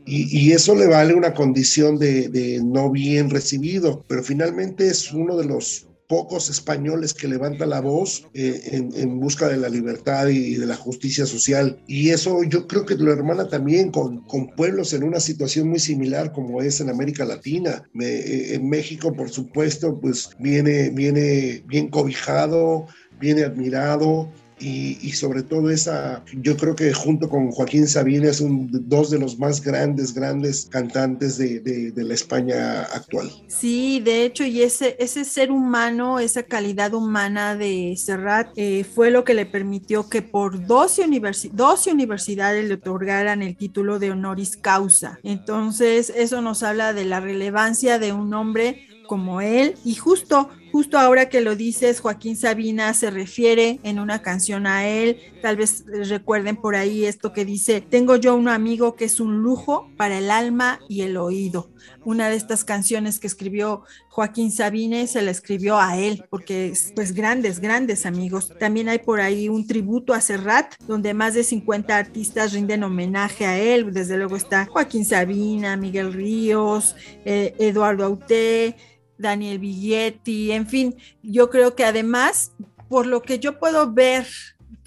y, 0.06 0.40
y 0.40 0.52
eso 0.52 0.76
le 0.76 0.88
vale 0.88 1.14
una 1.14 1.34
condición 1.34 1.98
de, 1.98 2.30
de 2.30 2.62
no 2.64 2.92
bien 2.92 3.30
recibido, 3.30 4.04
pero 4.08 4.24
finalmente 4.24 4.88
es 4.88 5.12
uno 5.12 5.38
de 5.38 5.46
los 5.46 5.87
pocos 6.08 6.50
españoles 6.50 7.14
que 7.14 7.28
levantan 7.28 7.70
la 7.70 7.82
voz 7.82 8.28
eh, 8.34 8.62
en, 8.72 8.92
en, 8.96 9.20
busca 9.20 9.50
de 9.50 9.58
la 9.58 9.68
libertad 9.68 10.28
y 10.30 10.56
de 10.56 10.66
la 10.66 10.76
justicia 10.76 11.26
social. 11.26 11.82
Y 11.86 12.10
eso 12.10 12.44
yo 12.44 12.66
creo 12.66 12.86
que 12.86 12.96
lo 12.96 13.12
hermana 13.12 13.50
también 13.50 13.92
con, 13.92 14.22
con 14.22 14.48
pueblos 14.56 14.94
en 14.94 15.04
una 15.04 15.20
situación 15.20 15.68
muy 15.70 15.80
similar 15.80 16.32
como 16.32 16.62
es 16.62 16.80
en 16.80 16.90
América 16.90 17.26
Latina. 17.26 17.84
Me, 17.94 18.06
eh, 18.06 18.56
en 18.56 18.70
México, 18.70 19.14
por 19.14 19.30
supuesto, 19.30 20.00
pues 20.00 20.30
viene, 20.40 20.90
viene 20.92 21.64
bien 21.68 21.90
cobijado, 21.90 22.88
viene 23.20 23.44
admirado, 23.44 24.32
y, 24.60 25.12
sobre 25.12 25.44
todo 25.44 25.70
esa, 25.70 26.24
yo 26.34 26.58
creo 26.58 26.76
que 26.76 26.94
junto 26.94 27.30
con 27.30 27.52
Joaquín 27.52 27.88
Sabina 27.88 28.30
es 28.30 28.42
un, 28.42 28.70
dos 28.72 29.12
de 29.12 29.20
los 29.20 29.38
más 29.38 29.62
grandes, 29.62 30.14
grandes 30.14 30.68
cantantes 30.70 31.38
de, 31.38 31.60
de, 31.60 31.92
de, 31.92 32.04
la 32.04 32.14
España 32.14 32.82
actual. 32.84 33.30
Sí, 33.48 34.00
de 34.00 34.26
hecho, 34.26 34.44
y 34.44 34.64
ese, 34.64 34.96
ese 35.00 35.26
ser 35.26 35.52
humano, 35.52 36.20
esa 36.20 36.44
calidad 36.44 36.94
humana 36.94 37.56
de 37.56 37.96
Serrat 37.98 38.50
eh, 38.56 38.84
fue 38.84 39.12
lo 39.12 39.24
que 39.24 39.34
le 39.34 39.46
permitió 39.46 40.10
que 40.10 40.22
por 40.22 40.66
12, 40.66 41.04
universi 41.04 41.52
12 41.54 41.92
universidades 41.92 42.68
le 42.68 42.76
otorgaran 42.76 43.44
el 43.44 43.56
título 43.56 44.00
de 44.00 44.12
honoris 44.12 44.58
causa. 44.58 45.20
Entonces, 45.24 46.12
eso 46.16 46.42
nos 46.42 46.64
habla 46.64 46.94
de 46.94 47.06
la 47.06 47.20
relevancia 47.20 48.00
de 48.00 48.12
un 48.14 48.34
hombre 48.34 48.88
como 49.08 49.42
él 49.42 49.76
y 49.84 49.96
justo 49.96 50.50
Justo 50.72 50.98
ahora 50.98 51.30
que 51.30 51.42
lo 51.42 51.56
dices, 51.56 52.00
Joaquín 52.00 52.36
Sabina 52.36 52.94
se 52.94 53.10
refiere 53.10 53.80
en 53.84 54.00
una 54.00 54.22
canción 54.22 54.68
a 54.68 54.88
él. 54.88 55.20
Tal 55.42 55.56
vez 55.56 55.86
recuerden 55.88 56.56
por 56.58 56.76
ahí 56.76 57.06
esto 57.06 57.34
que 57.34 57.46
dice, 57.46 57.82
tengo 57.82 58.16
yo 58.16 58.36
un 58.36 58.48
amigo 58.48 58.96
que 58.96 59.06
es 59.06 59.20
un 59.20 59.42
lujo 59.42 59.90
para 59.98 60.18
el 60.18 60.30
alma 60.30 60.80
y 60.90 61.02
el 61.02 61.18
oído. 61.18 61.70
Una 62.04 62.30
de 62.30 62.36
estas 62.36 62.64
canciones 62.64 63.20
que 63.20 63.28
escribió 63.28 63.84
Joaquín 64.10 64.52
Sabina 64.52 65.06
se 65.06 65.22
la 65.22 65.32
escribió 65.32 65.78
a 65.80 65.98
él, 65.98 66.26
porque 66.30 66.74
pues 66.96 67.14
grandes, 67.14 67.60
grandes 67.60 68.06
amigos. 68.06 68.52
También 68.60 68.90
hay 68.90 69.00
por 69.00 69.22
ahí 69.22 69.48
un 69.50 69.68
tributo 69.68 70.14
a 70.14 70.22
Serrat, 70.22 70.74
donde 70.88 71.14
más 71.14 71.34
de 71.34 71.44
50 71.44 71.96
artistas 71.96 72.54
rinden 72.54 72.84
homenaje 72.84 73.46
a 73.46 73.60
él. 73.60 73.94
Desde 73.94 74.18
luego 74.18 74.36
está 74.36 74.66
Joaquín 74.66 75.06
Sabina, 75.06 75.78
Miguel 75.78 76.14
Ríos, 76.14 76.96
eh, 77.26 77.54
Eduardo 77.60 78.06
Auté, 78.06 78.76
Daniel 79.18 79.60
Villetti, 79.60 80.52
en 80.52 80.68
fin, 80.68 80.96
yo 81.24 81.50
creo 81.50 81.76
que 81.76 81.86
además, 81.86 82.54
por 82.90 83.06
lo 83.06 83.22
que 83.22 83.40
yo 83.40 83.60
puedo 83.60 83.92
ver, 83.92 84.28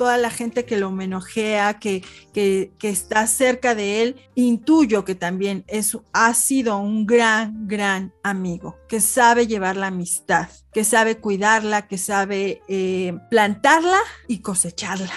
toda 0.01 0.17
la 0.17 0.31
gente 0.31 0.65
que 0.65 0.79
lo 0.79 0.89
homenajea, 0.89 1.79
que, 1.79 2.03
que, 2.33 2.73
que, 2.79 2.89
está 2.89 3.27
cerca 3.27 3.75
de 3.75 4.01
él, 4.01 4.17
intuyo 4.35 5.05
que 5.05 5.15
también 5.15 5.63
es, 5.67 5.95
ha 6.15 6.33
sido 6.33 6.79
un 6.79 7.05
gran, 7.05 7.69
gran 7.69 8.11
amigo, 8.23 8.79
que 8.89 9.03
sabe 9.03 9.47
llevar 9.47 9.77
la 9.77 9.89
amistad, 9.89 10.49
que 10.73 10.85
sabe 10.85 11.19
cuidarla, 11.19 11.87
que 11.87 11.99
sabe 11.99 12.63
eh, 12.67 13.13
plantarla 13.29 13.99
y 14.27 14.39
cosecharla. 14.39 15.13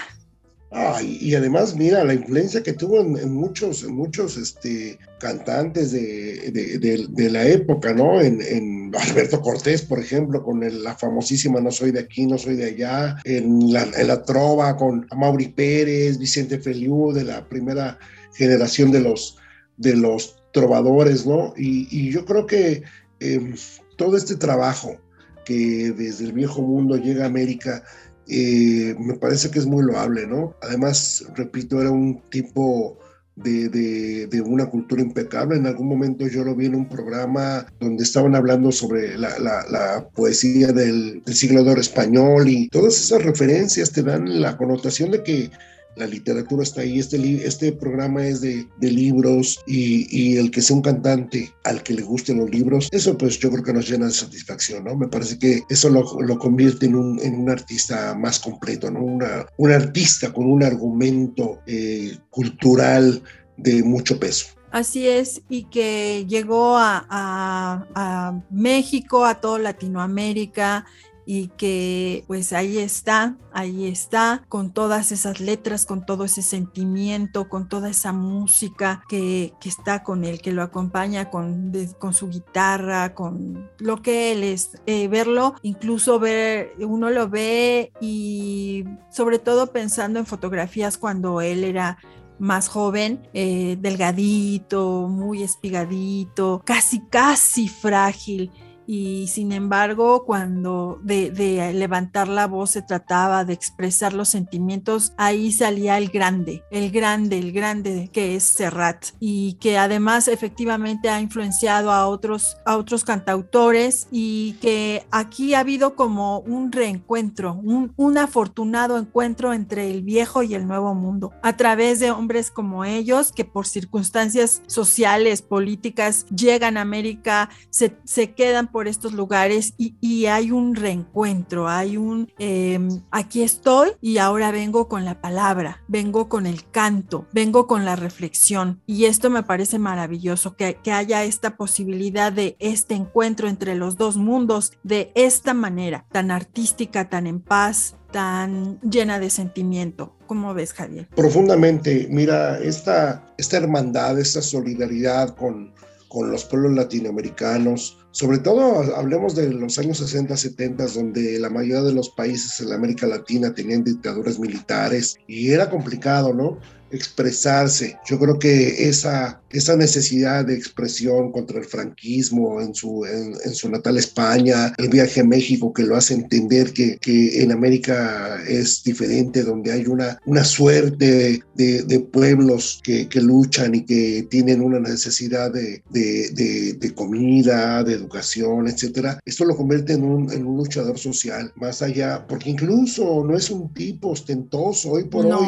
Ah, 0.75 1.01
y, 1.03 1.35
además, 1.35 1.75
mira, 1.75 2.03
la 2.03 2.15
influencia 2.15 2.63
que 2.63 2.73
tuvo 2.73 2.99
en, 2.99 3.31
muchos, 3.31 3.83
en 3.83 3.93
muchos 3.93 4.37
este, 4.37 4.97
cantantes 5.19 5.91
de, 5.91 6.49
de, 6.51 7.29
la 7.29 7.45
época, 7.45 7.93
¿no? 7.93 8.19
En, 8.19 8.91
Alberto 8.95 9.41
Cortés, 9.41 9.83
por 9.83 9.99
ejemplo, 9.99 10.43
con 10.43 10.61
la 10.83 10.95
famosísima 10.95 11.59
No 11.59 11.71
soy 11.71 11.91
de 11.91 11.99
aquí, 11.99 12.25
no 12.25 12.37
soy 12.37 12.55
de 12.55 12.65
allá, 12.65 13.17
en 13.23 13.71
la, 13.71 13.83
en 13.83 14.07
la 14.07 14.23
trova 14.23 14.75
con 14.75 15.07
Mauri 15.15 15.49
Pérez, 15.49 16.17
Vicente 16.17 16.59
Feliu, 16.59 17.11
de 17.11 17.23
la 17.23 17.47
primera 17.47 17.99
generación 18.33 18.91
de 18.91 19.01
los, 19.01 19.37
de 19.77 19.95
los 19.95 20.43
trovadores, 20.53 21.25
¿no? 21.25 21.53
Y, 21.55 22.11
yo 22.11 22.25
creo 22.25 22.47
que 22.47 22.83
eh, 23.19 23.55
todo 23.97 24.17
este 24.17 24.35
trabajo 24.35 24.97
que 25.45 25.91
desde 25.91 26.25
el 26.25 26.33
viejo 26.33 26.61
mundo 26.61 26.97
llega 26.97 27.25
a 27.25 27.27
América, 27.27 27.83
eh, 28.27 28.95
me 28.99 29.15
parece 29.15 29.51
que 29.51 29.59
es 29.59 29.65
muy 29.65 29.83
loable, 29.83 30.27
¿no? 30.27 30.55
Además, 30.61 31.25
repito, 31.35 31.81
era 31.81 31.91
un 31.91 32.21
tipo 32.29 32.97
de, 33.35 33.69
de, 33.69 34.27
de, 34.27 34.41
una 34.41 34.67
cultura 34.67 35.01
impecable. 35.01 35.55
En 35.55 35.67
algún 35.67 35.87
momento 35.87 36.27
yo 36.27 36.43
lo 36.43 36.55
vi 36.55 36.67
en 36.67 36.75
un 36.75 36.87
programa 36.87 37.65
donde 37.79 38.03
estaban 38.03 38.35
hablando 38.35 38.71
sobre 38.71 39.17
la, 39.17 40.07
poesía 40.13 40.71
del, 40.71 41.23
siglo 41.27 41.63
de 41.63 41.79
español 41.79 42.47
y 42.47 42.67
todas 42.69 42.95
esas 42.95 43.23
referencias 43.23 43.91
te 43.91 44.03
dan 44.03 44.41
la 44.41 44.55
connotación 44.57 45.11
de 45.11 45.23
que 45.23 45.51
la 45.95 46.07
literatura 46.07 46.63
está 46.63 46.81
ahí, 46.81 46.99
este, 46.99 47.45
este 47.45 47.71
programa 47.71 48.25
es 48.25 48.41
de, 48.41 48.67
de 48.79 48.91
libros 48.91 49.59
y, 49.67 50.07
y, 50.09 50.37
el 50.37 50.51
que 50.51 50.61
sea 50.61 50.75
un 50.75 50.81
cantante 50.81 51.53
al 51.63 51.83
que 51.83 51.93
le 51.93 52.01
gusten 52.01 52.39
los 52.39 52.49
libros, 52.49 52.89
eso 52.91 53.17
pues 53.17 53.39
yo 53.39 53.51
creo 53.51 53.63
que 53.63 53.73
nos 53.73 53.89
llena 53.89 54.07
de 54.07 54.13
satisfacción, 54.13 54.85
¿no? 54.85 54.95
Me 54.95 55.07
parece 55.07 55.37
que 55.37 55.61
eso 55.69 55.89
lo, 55.89 56.03
lo 56.21 56.37
convierte 56.39 56.85
en 56.85 56.95
un, 56.95 57.19
en 57.19 57.35
un, 57.35 57.49
artista 57.49 58.15
más 58.15 58.39
completo, 58.39 58.89
¿no? 58.89 59.01
Una, 59.01 59.45
un 59.57 59.71
artista 59.71 60.33
con 60.33 60.45
un 60.45 60.63
argumento 60.63 61.59
eh, 61.67 62.17
cultural 62.29 63.21
de 63.57 63.83
mucho 63.83 64.19
peso. 64.19 64.47
Así 64.73 65.07
es, 65.07 65.43
y 65.49 65.65
que 65.65 66.25
llegó 66.27 66.77
a, 66.79 67.05
a, 67.07 68.41
México, 68.49 69.23
a 69.23 69.39
toda 69.39 69.59
Latinoamérica, 69.59 70.87
y 71.25 71.49
que 71.49 72.23
pues 72.27 72.53
ahí 72.53 72.77
está, 72.77 73.37
ahí 73.51 73.87
está, 73.87 74.45
con 74.49 74.73
todas 74.73 75.11
esas 75.11 75.39
letras, 75.39 75.85
con 75.85 76.05
todo 76.05 76.25
ese 76.25 76.41
sentimiento, 76.41 77.49
con 77.49 77.69
toda 77.69 77.89
esa 77.89 78.11
música 78.13 79.03
que, 79.07 79.53
que 79.59 79.69
está 79.69 80.03
con 80.03 80.23
él, 80.23 80.41
que 80.41 80.51
lo 80.51 80.63
acompaña 80.63 81.29
con, 81.29 81.71
con, 81.99 82.13
su 82.13 82.29
guitarra, 82.29 83.13
con 83.13 83.69
lo 83.79 84.01
que 84.01 84.31
él 84.31 84.43
es. 84.43 84.71
Eh, 84.85 85.07
verlo, 85.07 85.55
incluso 85.61 86.19
ver, 86.19 86.73
uno 86.79 87.09
lo 87.09 87.29
ve 87.29 87.91
y 88.01 88.85
sobre 89.09 89.39
todo 89.39 89.67
pensando 89.71 90.19
en 90.19 90.25
fotografías 90.25 90.97
cuando 90.97 91.41
él 91.41 91.63
era 91.63 91.97
más 92.39 92.67
joven, 92.67 93.27
eh, 93.33 93.77
delgadito, 93.79 95.07
muy 95.07 95.43
espigadito, 95.43 96.61
casi, 96.65 96.99
casi 97.09 97.69
frágil 97.69 98.51
y 98.87 99.27
sin 99.27 99.51
embargo 99.51 100.25
cuando 100.25 100.99
de, 101.03 101.31
de, 101.31 101.73
levantar 101.73 102.27
la 102.27 102.47
voz 102.47 102.71
se 102.71 102.81
trataba 102.81 103.45
de 103.45 103.53
expresar 103.53 104.13
los 104.13 104.29
sentimientos, 104.29 105.13
ahí 105.17 105.51
salía 105.51 105.97
el 105.97 106.09
grande, 106.09 106.63
el 106.71 106.91
grande, 106.91 107.39
el 107.39 107.51
grande 107.51 108.09
que 108.11 108.35
es 108.35 108.43
Serrat 108.43 109.05
y 109.19 109.53
que 109.53 109.77
además 109.77 110.27
efectivamente 110.27 111.09
ha 111.09 111.21
influenciado 111.21 111.91
a 111.91 112.07
otros, 112.07 112.57
a 112.65 112.77
otros 112.77 113.03
cantautores 113.03 114.07
y 114.11 114.53
que 114.61 115.05
aquí 115.11 115.53
ha 115.53 115.59
habido 115.59 115.95
como 115.95 116.39
un 116.39 116.71
reencuentro, 116.71 117.53
un, 117.53 117.93
un 117.95 118.17
afortunado 118.17 118.97
encuentro 118.97 119.53
entre 119.53 119.91
el 119.91 120.03
viejo 120.03 120.43
y 120.43 120.55
el 120.55 120.67
nuevo 120.67 120.93
mundo 120.93 121.31
a 121.41 121.57
través 121.57 121.99
de 121.99 122.11
hombres 122.11 122.51
como 122.51 122.85
ellos 122.85 123.31
que 123.31 123.45
por 123.45 123.67
circunstancias 123.67 124.61
sociales, 124.67 125.41
políticas 125.41 126.25
llegan 126.27 126.77
a 126.77 126.81
América, 126.81 127.49
se, 127.69 127.97
se 128.03 128.33
quedan 128.33 128.67
por 128.73 128.89
estos 128.89 129.13
lugares 129.13 129.75
y, 129.77 130.25
hay 130.25 130.51
un 130.51 130.75
reencuentro, 130.75 131.69
hay 131.69 131.95
un 131.95 132.31
eh, 132.39 132.79
aquí 133.11 133.43
estoy 133.43 133.91
y 134.01 134.17
ahora 134.17 134.51
vengo 134.51 134.89
con 134.89 135.05
la 135.05 135.21
palabra, 135.21 135.83
vengo 135.87 136.27
con 136.27 136.47
el 136.47 136.69
canto, 136.71 137.27
vengo 137.31 137.67
con 137.67 137.85
la 137.85 137.95
reflexión 137.95 138.81
y 138.87 139.05
esto 139.05 139.29
me 139.29 139.43
parece 139.43 139.79
maravilloso, 139.79 140.55
que, 140.55 140.79
que 140.83 140.91
haya 140.91 141.23
esta 141.23 141.55
posibilidad 141.55 142.33
de 142.33 142.57
este 142.59 142.95
encuentro 142.95 143.47
entre 143.47 143.75
los 143.75 143.95
dos 143.95 144.17
mundos 144.17 144.73
de 144.83 145.11
esta 145.13 145.53
manera 145.53 146.05
tan 146.11 146.31
artística, 146.31 147.09
tan 147.09 147.27
en 147.27 147.39
paz, 147.39 147.95
tan 148.11 148.79
llena 148.81 149.19
de 149.19 149.29
sentimiento. 149.29 150.15
¿Cómo 150.25 150.53
ves, 150.53 150.73
Javier? 150.73 151.07
Profundamente. 151.15 152.07
Mira, 152.09 152.59
esta, 152.59 153.33
esta 153.37 153.57
hermandad, 153.57 154.19
esta 154.19 154.41
solidaridad 154.41 155.35
con, 155.35 155.73
con 156.07 156.31
los 156.31 156.45
pueblos 156.45 156.73
latinoamericanos, 156.73 157.97
sobre 158.13 158.37
todo 158.37 158.95
hablemos 158.95 159.35
de 159.35 159.51
los 159.51 159.79
años 159.79 159.97
60, 159.97 160.37
70, 160.37 160.85
donde 160.85 161.39
la 161.39 161.49
mayoría 161.49 161.81
de 161.81 161.93
los 161.93 162.11
países 162.11 162.61
en 162.61 162.71
América 162.71 163.07
Latina 163.07 163.55
tenían 163.55 163.83
dictaduras 163.83 164.37
militares 164.37 165.17
y 165.25 165.49
era 165.49 165.67
complicado, 165.67 166.31
¿no? 166.31 166.59
Expresarse. 166.93 167.97
Yo 168.05 168.19
creo 168.19 168.39
que 168.39 168.87
esa, 168.87 169.41
esa 169.49 169.75
necesidad 169.75 170.45
de 170.45 170.55
expresión 170.55 171.31
contra 171.31 171.59
el 171.59 171.65
franquismo 171.65 172.61
en 172.61 172.73
su, 172.73 173.05
en, 173.05 173.53
su 173.53 173.69
natal 173.69 173.97
España, 173.97 174.73
el 174.77 174.89
viaje 174.89 175.21
a 175.21 175.25
México 175.25 175.73
que 175.73 175.83
lo 175.83 175.95
hace 175.95 176.13
entender 176.13 176.73
que, 176.73 176.97
que 176.97 177.41
en 177.41 177.51
América 177.51 178.41
es 178.47 178.83
diferente, 178.83 179.43
donde 179.43 179.71
hay 179.71 179.85
una, 179.87 180.19
una 180.25 180.43
suerte 180.43 181.43
de, 181.55 181.83
de 181.83 181.99
pueblos 181.99 182.79
que, 182.83 183.07
que, 183.07 183.21
luchan 183.21 183.75
y 183.75 183.85
que 183.85 184.27
tienen 184.29 184.61
una 184.61 184.79
necesidad 184.79 185.51
de, 185.51 185.81
de, 185.89 186.75
de, 186.79 186.93
comida, 186.93 187.83
de 187.83 187.93
educación, 187.93 188.67
etcétera. 188.67 189.19
Esto 189.25 189.45
lo 189.45 189.55
convierte 189.55 189.93
en 189.93 190.03
un, 190.03 190.31
en 190.31 190.45
un 190.45 190.57
luchador 190.57 190.99
social, 190.99 191.51
más 191.55 191.81
allá, 191.81 192.25
porque 192.27 192.49
incluso 192.49 193.23
no 193.25 193.35
es 193.35 193.49
un 193.49 193.73
tipo 193.73 194.09
ostentoso 194.09 194.91
hoy 194.91 195.05
por 195.05 195.25
hoy, 195.25 195.47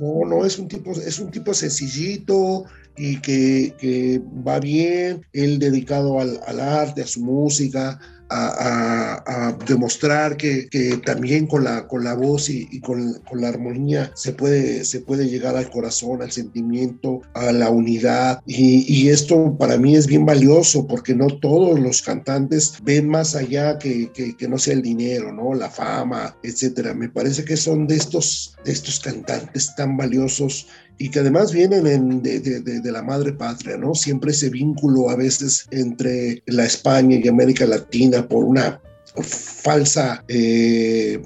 no, 0.00 0.24
no, 0.24 0.44
es 0.44 0.58
un 0.58 0.66
tipo, 0.66 0.92
es 0.92 1.18
un 1.18 1.30
tipo 1.30 1.52
sencillito 1.52 2.64
y 2.96 3.20
que, 3.20 3.74
que 3.78 4.20
va 4.46 4.58
bien, 4.58 5.24
él 5.32 5.58
dedicado 5.58 6.20
al, 6.20 6.40
al 6.46 6.60
arte, 6.60 7.02
a 7.02 7.06
su 7.06 7.20
música, 7.20 8.00
a, 8.30 9.56
demostrar 9.66 10.36
que, 10.36 10.68
que, 10.68 10.96
también 11.04 11.46
con 11.46 11.64
la, 11.64 11.86
con 11.86 12.04
la 12.04 12.14
voz 12.14 12.48
y, 12.48 12.80
con, 12.80 13.14
con, 13.28 13.40
la 13.40 13.48
armonía 13.48 14.10
se 14.14 14.32
puede, 14.32 14.84
se 14.84 15.00
puede 15.00 15.28
llegar 15.28 15.56
al 15.56 15.70
corazón, 15.70 16.22
al 16.22 16.30
sentimiento, 16.30 17.22
a 17.34 17.52
la 17.52 17.70
unidad. 17.70 18.40
Y, 18.46 18.84
y, 18.92 19.08
esto 19.10 19.56
para 19.58 19.76
mí 19.76 19.96
es 19.96 20.06
bien 20.06 20.24
valioso 20.24 20.86
porque 20.86 21.14
no 21.14 21.26
todos 21.26 21.78
los 21.78 22.02
cantantes 22.02 22.74
ven 22.82 23.08
más 23.08 23.34
allá 23.34 23.78
que, 23.78 24.10
que, 24.12 24.36
que 24.36 24.48
no 24.48 24.58
sea 24.58 24.74
el 24.74 24.82
dinero, 24.82 25.32
¿no? 25.32 25.54
la 25.54 25.70
fama, 25.70 26.36
etcétera. 26.42 26.94
Me 26.94 27.08
parece 27.08 27.44
que 27.44 27.56
son 27.56 27.86
de 27.86 27.96
estos, 27.96 28.56
de 28.64 28.72
estos 28.72 29.00
cantantes 29.00 29.74
tan 29.76 29.96
valiosos 29.96 30.66
y 31.00 31.08
que 31.08 31.20
además 31.20 31.50
vienen 31.50 32.22
de, 32.22 32.40
de, 32.40 32.60
de, 32.60 32.92
la 32.92 33.02
madre 33.02 33.32
patria, 33.32 33.78
¿no? 33.78 33.94
Siempre 33.94 34.32
ese 34.32 34.50
vínculo 34.50 35.08
a 35.08 35.16
veces 35.16 35.66
entre 35.70 36.42
la 36.44 36.66
España 36.66 37.16
y 37.16 37.26
América 37.26 37.64
Latina 37.64 38.28
por 38.28 38.44
una 38.44 38.82
falsa 39.14 40.22
eh, 40.28 41.18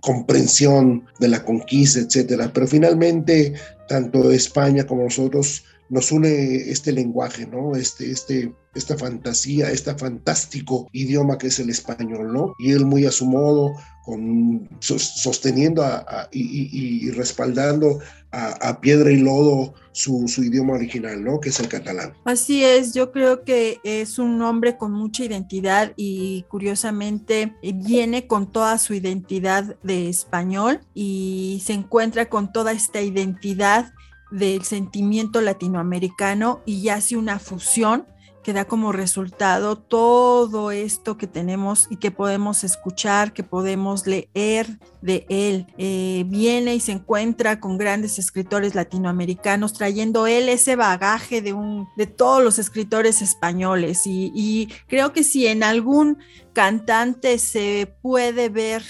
comprensión 0.00 1.04
de 1.18 1.26
la 1.26 1.44
conquista, 1.44 1.98
etcétera. 1.98 2.52
Pero 2.52 2.68
finalmente, 2.68 3.54
tanto 3.88 4.30
España 4.30 4.86
como 4.86 5.02
nosotros 5.02 5.64
nos 5.88 6.12
une 6.12 6.70
este 6.70 6.92
lenguaje, 6.92 7.44
¿no? 7.44 7.74
Este, 7.74 8.08
este, 8.08 8.52
esta 8.74 8.96
fantasía, 8.96 9.70
este 9.70 9.94
fantástico 9.94 10.88
idioma 10.92 11.38
que 11.38 11.48
es 11.48 11.58
el 11.58 11.70
español, 11.70 12.32
¿no? 12.32 12.54
Y 12.58 12.72
él 12.72 12.86
muy 12.86 13.04
a 13.04 13.12
su 13.12 13.26
modo, 13.26 13.74
con, 14.04 14.68
sosteniendo 14.80 15.84
y, 16.32 17.10
respaldando 17.10 18.00
a, 18.32 18.80
piedra 18.80 19.10
y 19.12 19.18
lodo 19.18 19.74
su, 19.92 20.26
su, 20.26 20.42
idioma 20.42 20.74
original, 20.74 21.22
¿no? 21.22 21.38
Que 21.38 21.50
es 21.50 21.60
el 21.60 21.68
catalán. 21.68 22.14
Así 22.24 22.64
es, 22.64 22.94
yo 22.94 23.12
creo 23.12 23.44
que 23.44 23.78
es 23.84 24.18
un 24.18 24.40
hombre 24.42 24.76
con 24.76 24.92
mucha 24.92 25.24
identidad 25.24 25.92
y 25.96 26.44
curiosamente 26.48 27.54
viene 27.62 28.26
con 28.26 28.50
toda 28.50 28.78
su 28.78 28.94
identidad 28.94 29.76
de 29.82 30.08
español 30.08 30.80
y 30.94 31.62
se 31.64 31.74
encuentra 31.74 32.28
con 32.28 32.52
toda 32.52 32.72
esta 32.72 33.02
identidad 33.02 33.92
del 34.32 34.64
sentimiento 34.64 35.42
latinoamericano 35.42 36.62
y 36.64 36.88
hace 36.88 37.16
una 37.16 37.38
fusión 37.38 38.06
que 38.42 38.52
da 38.52 38.64
como 38.64 38.92
resultado 38.92 39.76
todo 39.76 40.70
esto 40.70 41.16
que 41.16 41.26
tenemos 41.26 41.86
y 41.90 41.96
que 41.96 42.10
podemos 42.10 42.64
escuchar, 42.64 43.32
que 43.32 43.44
podemos 43.44 44.06
leer 44.06 44.78
de 45.00 45.26
él. 45.28 45.66
Eh, 45.78 46.24
viene 46.26 46.74
y 46.74 46.80
se 46.80 46.92
encuentra 46.92 47.60
con 47.60 47.78
grandes 47.78 48.18
escritores 48.18 48.74
latinoamericanos, 48.74 49.72
trayendo 49.72 50.26
él 50.26 50.48
ese 50.48 50.76
bagaje 50.76 51.40
de, 51.40 51.52
un, 51.52 51.88
de 51.96 52.06
todos 52.06 52.42
los 52.42 52.58
escritores 52.58 53.22
españoles. 53.22 54.02
Y, 54.04 54.68
creo 54.88 55.12
que 55.12 55.22
si 55.22 55.46
en 55.46 55.62
algún 55.62 56.18
cantante 56.52 57.38
se 57.38 57.94
puede 58.02 58.48
ver 58.48 58.82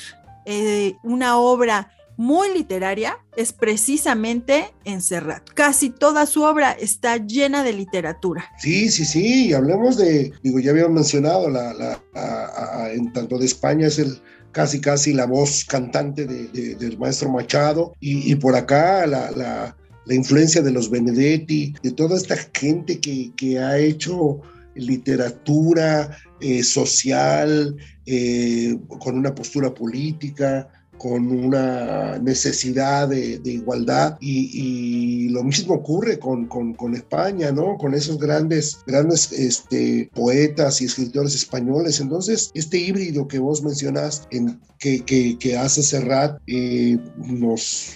eh, 0.46 0.96
una 1.02 1.38
obra 1.38 1.90
muy 2.16 2.52
literaria 2.52 3.18
es 3.36 3.52
precisamente 3.52 4.72
en 4.84 5.00
Serrat. 5.00 5.48
Casi 5.54 5.90
toda 5.90 6.26
su 6.26 6.42
obra 6.42 6.72
está 6.72 7.16
llena 7.16 7.62
de 7.62 7.72
literatura. 7.72 8.44
Sí, 8.58 8.90
sí, 8.90 9.04
sí, 9.04 9.48
y 9.48 9.52
hablemos 9.52 9.96
de, 9.96 10.32
digo, 10.42 10.60
ya 10.60 10.70
habíamos 10.70 10.92
mencionado, 10.92 11.48
la, 11.48 11.72
la, 11.74 12.92
en 12.92 13.12
tanto 13.12 13.38
de 13.38 13.46
España 13.46 13.86
es 13.86 13.98
el 13.98 14.20
casi, 14.52 14.80
casi 14.80 15.12
la 15.14 15.26
voz 15.26 15.64
cantante 15.64 16.26
de, 16.26 16.74
del 16.74 16.98
maestro 16.98 17.30
Machado, 17.30 17.94
y, 18.00 18.34
por 18.36 18.54
acá 18.54 19.06
la, 19.06 19.30
la, 19.32 19.76
influencia 20.14 20.60
de 20.60 20.72
los 20.72 20.90
Benedetti, 20.90 21.74
de 21.82 21.92
toda 21.92 22.16
esta 22.16 22.36
gente 22.52 23.00
que, 23.00 23.32
que 23.34 23.58
ha 23.58 23.78
hecho 23.78 24.42
literatura 24.74 26.16
eh, 26.40 26.62
social, 26.62 27.76
eh, 28.04 28.76
con 28.98 29.16
una 29.16 29.34
postura 29.34 29.72
política, 29.72 30.68
con 31.02 31.32
una 31.32 32.20
necesidad 32.20 33.08
de, 33.08 33.40
igualdad 33.44 34.16
y, 34.20 35.28
lo 35.30 35.42
mismo 35.42 35.74
ocurre 35.74 36.18
con, 36.20 36.46
con, 36.46 36.94
España, 36.94 37.50
¿no? 37.50 37.76
Con 37.76 37.94
esos 37.94 38.18
grandes, 38.18 38.78
grandes 38.86 39.32
este, 39.32 40.10
poetas 40.14 40.80
y 40.80 40.84
escritores 40.84 41.34
españoles. 41.34 41.98
Entonces, 41.98 42.52
este 42.54 42.78
híbrido 42.78 43.26
que 43.26 43.40
vos 43.40 43.62
mencionas 43.62 44.28
en, 44.30 44.60
que, 44.78 45.36
que, 45.38 45.56
hace 45.56 45.82
Serrat 45.82 46.40
eh, 46.46 46.98
nos, 47.16 47.92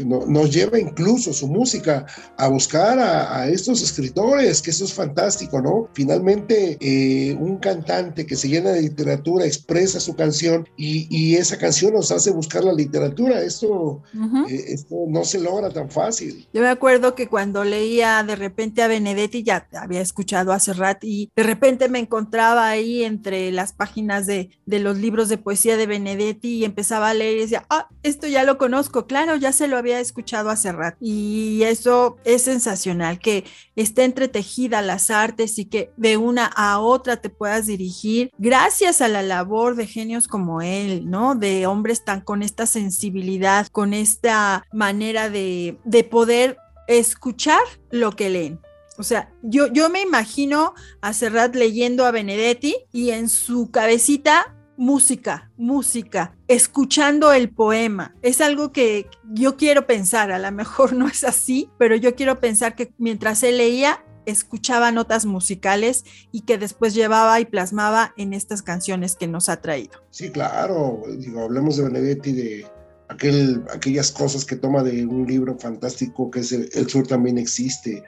nos 0.04 0.54
lleva 0.54 0.78
incluso 0.78 1.32
su 1.32 1.48
música 1.48 2.06
a 2.36 2.48
buscar 2.48 2.98
a, 2.98 3.48
estos 3.48 3.82
escritores, 3.82 4.62
que 4.62 4.70
eso 4.70 4.84
es 4.84 4.92
fantástico, 4.92 5.60
¿no? 5.60 5.88
Finalmente, 5.94 6.78
eh, 6.80 7.36
un 7.38 7.58
cantante 7.58 8.24
que 8.24 8.36
se 8.36 8.48
llena 8.48 8.70
de 8.70 8.82
literatura 8.82 9.46
expresa 9.46 10.00
su 10.00 10.14
canción 10.14 10.68
y, 10.76 11.06
y 11.10 11.36
esa 11.36 11.58
canción 11.58 11.92
nos 11.92 12.10
hace 12.12 12.30
buscar 12.30 12.47
buscar 12.48 12.64
la 12.64 12.72
literatura. 12.72 13.42
Esto, 13.42 14.02
eh, 14.48 14.64
esto 14.68 14.96
no 15.06 15.24
se 15.24 15.38
logra 15.38 15.70
tan 15.70 15.90
fácil. 15.90 16.48
Yo 16.52 16.62
me 16.62 16.68
acuerdo 16.68 17.14
que 17.14 17.28
cuando 17.28 17.62
leía 17.62 18.22
de 18.22 18.36
repente 18.36 18.82
a 18.82 18.88
Benedetti, 18.88 19.42
ya 19.42 19.68
había 19.74 20.00
escuchado 20.00 20.52
hace 20.52 20.72
rato, 20.72 21.06
y 21.06 21.30
de 21.36 21.42
repente 21.42 21.88
me 21.88 21.98
encontraba 21.98 22.68
ahí 22.68 23.04
entre 23.04 23.52
las 23.52 23.72
páginas 23.72 24.26
de, 24.26 24.50
de 24.64 24.78
los 24.78 24.96
libros 24.96 25.28
de 25.28 25.36
poesía 25.38 25.76
de 25.76 25.86
Benedetti 25.86 26.56
y 26.56 26.64
empezaba 26.64 27.10
a 27.10 27.14
leer 27.14 27.36
y 27.36 27.40
decía, 27.40 27.66
ah, 27.68 27.88
esto 28.02 28.26
ya 28.26 28.44
lo 28.44 28.56
conozco, 28.56 29.06
claro, 29.06 29.36
ya 29.36 29.52
se 29.52 29.68
lo 29.68 29.76
había 29.76 30.00
escuchado 30.00 30.50
hace 30.50 30.72
rato. 30.72 30.96
Y 31.00 31.62
eso 31.64 32.16
es 32.24 32.42
sensacional, 32.42 33.18
que 33.18 33.44
esté 33.76 34.04
entretejida 34.04 34.82
las 34.82 35.10
artes 35.10 35.58
y 35.58 35.66
que 35.66 35.90
de 35.96 36.16
una 36.16 36.46
a 36.46 36.80
otra 36.80 37.18
te 37.18 37.28
puedas 37.28 37.66
dirigir 37.66 38.30
gracias 38.38 39.00
a 39.00 39.08
la 39.08 39.22
labor 39.22 39.76
de 39.76 39.86
genios 39.86 40.26
como 40.28 40.62
él, 40.62 41.08
¿no? 41.10 41.34
De 41.34 41.66
hombres 41.66 42.04
tan 42.04 42.20
con 42.38 42.44
esta 42.44 42.66
sensibilidad, 42.66 43.66
con 43.66 43.92
esta 43.92 44.64
manera 44.72 45.28
de, 45.28 45.76
poder 46.08 46.56
escuchar 46.86 47.58
lo 47.90 48.12
que 48.12 48.30
leen. 48.30 48.60
O 48.96 49.02
sea, 49.02 49.32
yo, 49.42 49.66
yo 49.72 49.90
me 49.90 50.02
imagino 50.02 50.74
a 51.00 51.12
Serrat 51.14 51.56
leyendo 51.56 52.06
a 52.06 52.12
Benedetti 52.12 52.76
y 52.92 53.10
en 53.10 53.28
su 53.28 53.72
cabecita 53.72 54.54
música, 54.76 55.50
música, 55.56 56.36
escuchando 56.46 57.32
el 57.32 57.50
poema. 57.50 58.14
Es 58.22 58.40
algo 58.40 58.70
que 58.70 59.10
yo 59.24 59.56
quiero 59.56 59.88
pensar, 59.88 60.30
a 60.30 60.38
lo 60.38 60.52
mejor 60.52 60.92
no 60.94 61.08
es 61.08 61.24
así, 61.24 61.68
pero 61.76 61.96
yo 61.96 62.14
quiero 62.14 62.38
pensar 62.38 62.76
que 62.76 62.92
mientras 62.98 63.42
él 63.42 63.58
leía, 63.58 64.04
escuchaba 64.30 64.92
notas 64.92 65.26
musicales 65.26 66.04
y 66.32 66.42
que 66.42 66.58
después 66.58 66.94
llevaba 66.94 67.40
y 67.40 67.46
plasmaba 67.46 68.12
en 68.16 68.32
estas 68.32 68.62
canciones 68.62 69.16
que 69.16 69.26
nos 69.26 69.48
ha 69.48 69.60
traído. 69.60 70.02
Sí, 70.10 70.30
claro, 70.30 71.02
digo, 71.18 71.44
hablemos 71.44 71.76
de 71.76 71.84
Benedetti 71.84 72.32
de 72.32 72.66
aquel, 73.08 73.64
aquellas 73.74 74.10
cosas 74.12 74.44
que 74.44 74.56
toma 74.56 74.82
de 74.82 75.04
un 75.06 75.26
libro 75.26 75.58
fantástico 75.58 76.30
que 76.30 76.40
es 76.40 76.52
El, 76.52 76.88
Sur 76.88 77.06
también 77.06 77.38
existe. 77.38 78.02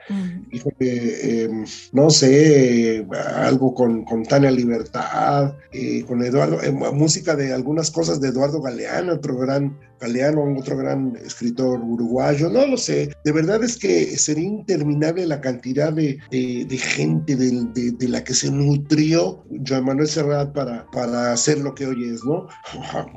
Em, 0.79 1.65
no 1.91 2.09
sé, 2.09 3.05
algo 3.35 3.73
con, 3.73 4.05
con 4.05 4.23
Tania 4.23 4.51
Libertad, 4.51 5.55
eh, 5.71 6.03
con 6.07 6.23
Eduardo, 6.23 6.61
eh, 6.61 6.71
música 6.71 7.35
de 7.35 7.53
algunas 7.53 7.91
cosas 7.91 8.21
de 8.21 8.29
Eduardo 8.29 8.61
Galeano, 8.61 9.13
otro 9.13 9.37
gran 9.37 9.77
Galeano, 10.01 10.43
otro 10.57 10.75
gran 10.75 11.15
escritor 11.23 11.79
uruguayo, 11.79 12.49
no 12.49 12.65
lo 12.65 12.75
sé. 12.75 13.13
De 13.23 13.31
verdad 13.31 13.63
es 13.63 13.77
que 13.77 14.17
sería 14.17 14.47
interminable 14.47 15.27
la 15.27 15.39
cantidad 15.39 15.93
de, 15.93 16.17
de, 16.31 16.77
gente 16.77 17.35
de, 17.35 17.91
de, 17.91 18.07
la 18.07 18.23
que 18.23 18.33
se 18.33 18.49
nutrió 18.49 19.43
Joan 19.65 19.85
Manuel 19.85 20.07
Serrat 20.07 20.53
para, 20.53 20.87
para 20.91 21.31
hacer 21.31 21.59
lo 21.59 21.75
que 21.75 21.85
hoy 21.85 22.09
es, 22.09 22.25
¿no? 22.25 22.47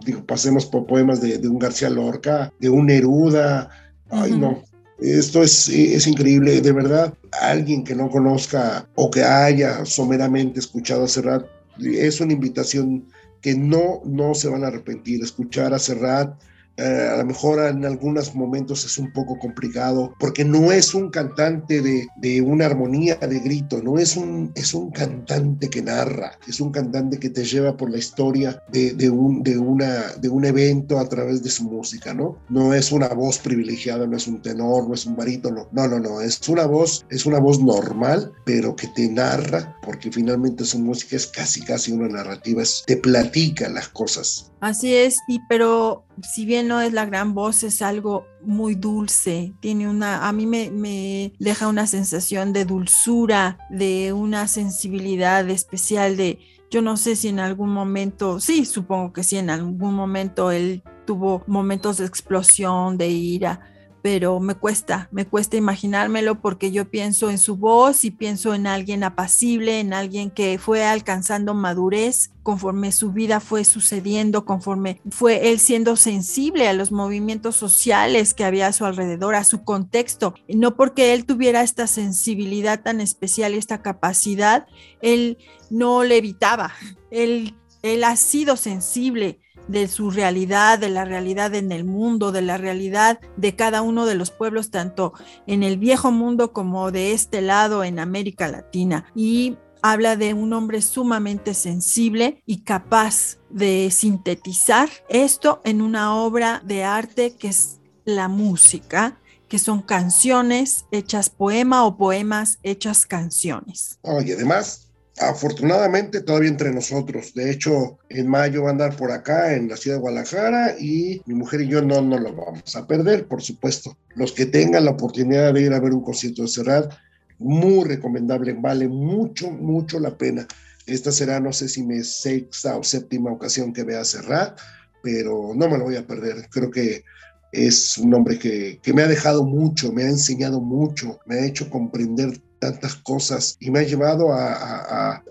Digo, 0.04 0.24
pasemos 0.26 0.66
por 0.66 0.86
poemas 0.86 1.22
de, 1.22 1.48
un 1.48 1.58
García 1.58 1.88
Lorca, 1.88 2.52
de 2.60 2.68
un 2.68 2.86
Neruda, 2.86 3.70
ay 4.10 4.32
no, 4.32 4.62
esto 4.98 5.42
es, 5.42 5.68
es, 5.68 6.06
increíble, 6.06 6.60
de 6.60 6.72
verdad. 6.72 7.14
Alguien 7.40 7.82
que 7.82 7.94
no 7.94 8.10
conozca 8.10 8.86
o 8.94 9.10
que 9.10 9.22
haya 9.22 9.86
someramente 9.86 10.60
escuchado 10.60 11.04
a 11.04 11.08
Serrat, 11.08 11.46
es 11.78 12.20
una 12.20 12.34
invitación 12.34 13.06
que 13.40 13.54
no, 13.54 14.02
no 14.04 14.34
se 14.34 14.48
van 14.48 14.64
a 14.64 14.68
arrepentir. 14.68 15.22
Escuchar 15.22 15.74
a 15.74 15.78
Serrat 15.78 16.34
eh, 16.76 17.08
a 17.12 17.16
lo 17.18 17.24
mejor 17.24 17.60
en 17.60 17.84
algunos 17.84 18.34
momentos 18.34 18.84
es 18.84 18.98
un 18.98 19.12
poco 19.12 19.38
complicado 19.38 20.12
porque 20.18 20.44
no 20.44 20.72
es 20.72 20.94
un 20.94 21.10
cantante 21.10 21.80
de, 21.80 22.06
de, 22.16 22.40
una 22.40 22.66
armonía 22.66 23.16
de 23.16 23.38
grito, 23.38 23.80
no 23.82 23.98
es 23.98 24.16
un, 24.16 24.50
es 24.54 24.74
un 24.74 24.90
cantante 24.90 25.70
que 25.70 25.82
narra, 25.82 26.32
es 26.48 26.60
un 26.60 26.72
cantante 26.72 27.18
que 27.18 27.30
te 27.30 27.44
lleva 27.44 27.76
por 27.76 27.90
la 27.90 27.98
historia 27.98 28.60
de, 28.72 28.92
de, 28.94 29.08
un, 29.08 29.42
de, 29.42 29.56
una, 29.56 30.14
de 30.20 30.28
un 30.28 30.44
evento 30.44 30.98
a 30.98 31.08
través 31.08 31.42
de 31.42 31.50
su 31.50 31.64
música, 31.64 32.12
¿no? 32.12 32.38
No 32.48 32.74
es 32.74 32.90
una 32.90 33.08
voz 33.08 33.38
privilegiada, 33.38 34.06
no 34.06 34.16
es 34.16 34.26
un 34.26 34.42
tenor, 34.42 34.88
no 34.88 34.94
es 34.94 35.06
un 35.06 35.16
barítono, 35.16 35.68
no, 35.72 35.88
no, 35.88 36.00
no, 36.00 36.20
es 36.20 36.48
una 36.48 36.66
voz, 36.66 37.06
es 37.10 37.24
una 37.24 37.38
voz 37.38 37.60
normal, 37.60 38.32
pero 38.44 38.74
que 38.74 38.88
te 38.88 39.08
narra, 39.08 39.76
porque 39.82 40.10
finalmente 40.10 40.64
su 40.64 40.78
música 40.78 41.16
es 41.16 41.26
casi, 41.26 41.62
casi 41.62 41.92
una 41.92 42.08
narrativa, 42.08 42.62
es, 42.62 42.82
te 42.86 42.96
platica 42.96 43.68
las 43.68 43.88
cosas. 43.88 44.50
Así 44.60 44.94
es, 44.94 45.18
y 45.28 45.40
pero 45.46 46.04
si 46.22 46.44
bien 46.46 46.68
no 46.68 46.80
es 46.80 46.92
la 46.92 47.06
gran 47.06 47.34
voz, 47.34 47.62
es 47.62 47.82
algo 47.82 48.26
muy 48.42 48.74
dulce, 48.74 49.52
tiene 49.60 49.88
una, 49.88 50.28
a 50.28 50.32
mí 50.32 50.46
me, 50.46 50.70
me 50.70 51.32
deja 51.38 51.68
una 51.68 51.86
sensación 51.86 52.52
de 52.52 52.64
dulzura, 52.64 53.58
de 53.70 54.12
una 54.12 54.48
sensibilidad 54.48 55.48
especial 55.48 56.16
de, 56.16 56.38
yo 56.70 56.82
no 56.82 56.96
sé 56.96 57.16
si 57.16 57.28
en 57.28 57.40
algún 57.40 57.70
momento, 57.70 58.40
sí, 58.40 58.64
supongo 58.64 59.12
que 59.12 59.22
sí, 59.22 59.36
en 59.36 59.50
algún 59.50 59.94
momento 59.94 60.50
él 60.50 60.82
tuvo 61.06 61.42
momentos 61.46 61.98
de 61.98 62.06
explosión, 62.06 62.96
de 62.98 63.08
ira, 63.08 63.73
pero 64.04 64.38
me 64.38 64.54
cuesta, 64.54 65.08
me 65.12 65.26
cuesta 65.26 65.56
imaginármelo 65.56 66.42
porque 66.42 66.70
yo 66.70 66.90
pienso 66.90 67.30
en 67.30 67.38
su 67.38 67.56
voz 67.56 68.04
y 68.04 68.10
pienso 68.10 68.52
en 68.52 68.66
alguien 68.66 69.02
apacible, 69.02 69.80
en 69.80 69.94
alguien 69.94 70.30
que 70.30 70.58
fue 70.58 70.84
alcanzando 70.84 71.54
madurez 71.54 72.30
conforme 72.42 72.92
su 72.92 73.12
vida 73.12 73.40
fue 73.40 73.64
sucediendo, 73.64 74.44
conforme 74.44 75.00
fue 75.08 75.48
él 75.48 75.58
siendo 75.58 75.96
sensible 75.96 76.68
a 76.68 76.74
los 76.74 76.92
movimientos 76.92 77.56
sociales 77.56 78.34
que 78.34 78.44
había 78.44 78.66
a 78.66 78.72
su 78.74 78.84
alrededor, 78.84 79.36
a 79.36 79.42
su 79.42 79.64
contexto. 79.64 80.34
No 80.48 80.76
porque 80.76 81.14
él 81.14 81.24
tuviera 81.24 81.62
esta 81.62 81.86
sensibilidad 81.86 82.82
tan 82.82 83.00
especial 83.00 83.54
esta 83.54 83.80
capacidad, 83.80 84.66
él 85.00 85.38
no 85.70 86.04
le 86.04 86.18
evitaba, 86.18 86.74
él, 87.10 87.54
él 87.80 88.04
ha 88.04 88.16
sido 88.16 88.58
sensible 88.58 89.40
de 89.68 89.88
su 89.88 90.10
realidad, 90.10 90.78
de 90.78 90.90
la 90.90 91.04
realidad 91.04 91.54
en 91.54 91.72
el 91.72 91.84
mundo, 91.84 92.32
de 92.32 92.42
la 92.42 92.58
realidad 92.58 93.20
de 93.36 93.56
cada 93.56 93.82
uno 93.82 94.06
de 94.06 94.14
los 94.14 94.30
pueblos, 94.30 94.70
tanto 94.70 95.12
en 95.46 95.62
el 95.62 95.78
viejo 95.78 96.12
mundo 96.12 96.52
como 96.52 96.90
de 96.90 97.12
este 97.12 97.40
lado 97.40 97.84
en 97.84 97.98
América 97.98 98.48
Latina. 98.48 99.06
Y 99.14 99.56
habla 99.82 100.16
de 100.16 100.32
un 100.32 100.52
hombre 100.54 100.80
sumamente 100.80 101.52
sensible 101.52 102.42
y 102.46 102.62
capaz 102.62 103.36
de 103.50 103.90
sintetizar 103.90 104.88
esto 105.10 105.60
en 105.64 105.82
una 105.82 106.16
obra 106.16 106.62
de 106.64 106.84
arte 106.84 107.36
que 107.36 107.48
es 107.48 107.80
la 108.06 108.28
música, 108.28 109.18
que 109.46 109.58
son 109.58 109.82
canciones 109.82 110.86
hechas 110.90 111.28
poema 111.28 111.84
o 111.84 111.98
poemas 111.98 112.58
hechas 112.62 113.04
canciones. 113.04 113.98
y 114.24 114.32
además 114.32 114.83
afortunadamente 115.18 116.20
todavía 116.20 116.48
entre 116.48 116.72
nosotros. 116.72 117.34
De 117.34 117.50
hecho, 117.50 117.98
en 118.08 118.28
mayo 118.28 118.62
va 118.62 118.68
a 118.68 118.72
andar 118.72 118.96
por 118.96 119.12
acá 119.12 119.54
en 119.54 119.68
la 119.68 119.76
ciudad 119.76 119.96
de 119.96 120.00
Guadalajara 120.00 120.76
y 120.78 121.22
mi 121.26 121.34
mujer 121.34 121.60
y 121.62 121.68
yo 121.68 121.82
no 121.82 122.00
nos 122.00 122.20
lo 122.20 122.34
vamos 122.34 122.74
a 122.74 122.86
perder, 122.86 123.26
por 123.26 123.42
supuesto. 123.42 123.96
Los 124.16 124.32
que 124.32 124.46
tengan 124.46 124.84
la 124.84 124.92
oportunidad 124.92 125.54
de 125.54 125.62
ir 125.62 125.72
a 125.72 125.80
ver 125.80 125.92
un 125.92 126.02
concierto 126.02 126.42
de 126.42 126.48
Serrat, 126.48 126.92
muy 127.38 127.84
recomendable, 127.84 128.54
vale 128.54 128.88
mucho, 128.88 129.50
mucho 129.50 130.00
la 130.00 130.16
pena. 130.16 130.46
Esta 130.86 131.12
será, 131.12 131.40
no 131.40 131.52
sé 131.52 131.68
si 131.68 131.82
mi 131.82 132.02
sexta 132.02 132.76
o 132.76 132.82
séptima 132.82 133.30
ocasión 133.30 133.72
que 133.72 133.84
vea 133.84 134.04
Serrat, 134.04 134.58
pero 135.02 135.52
no 135.54 135.68
me 135.68 135.78
lo 135.78 135.84
voy 135.84 135.96
a 135.96 136.06
perder. 136.06 136.48
Creo 136.50 136.70
que 136.70 137.04
es 137.52 137.98
un 137.98 138.12
hombre 138.14 138.38
que, 138.38 138.80
que 138.82 138.92
me 138.92 139.02
ha 139.02 139.08
dejado 139.08 139.44
mucho, 139.44 139.92
me 139.92 140.02
ha 140.02 140.08
enseñado 140.08 140.60
mucho, 140.60 141.20
me 141.26 141.36
ha 141.36 141.46
hecho 141.46 141.70
comprender 141.70 142.40
tantas 142.64 142.94
cosas 142.96 143.56
y 143.60 143.70
me 143.70 143.80
ha 143.80 143.82
llevado 143.82 144.32
a, 144.32 145.22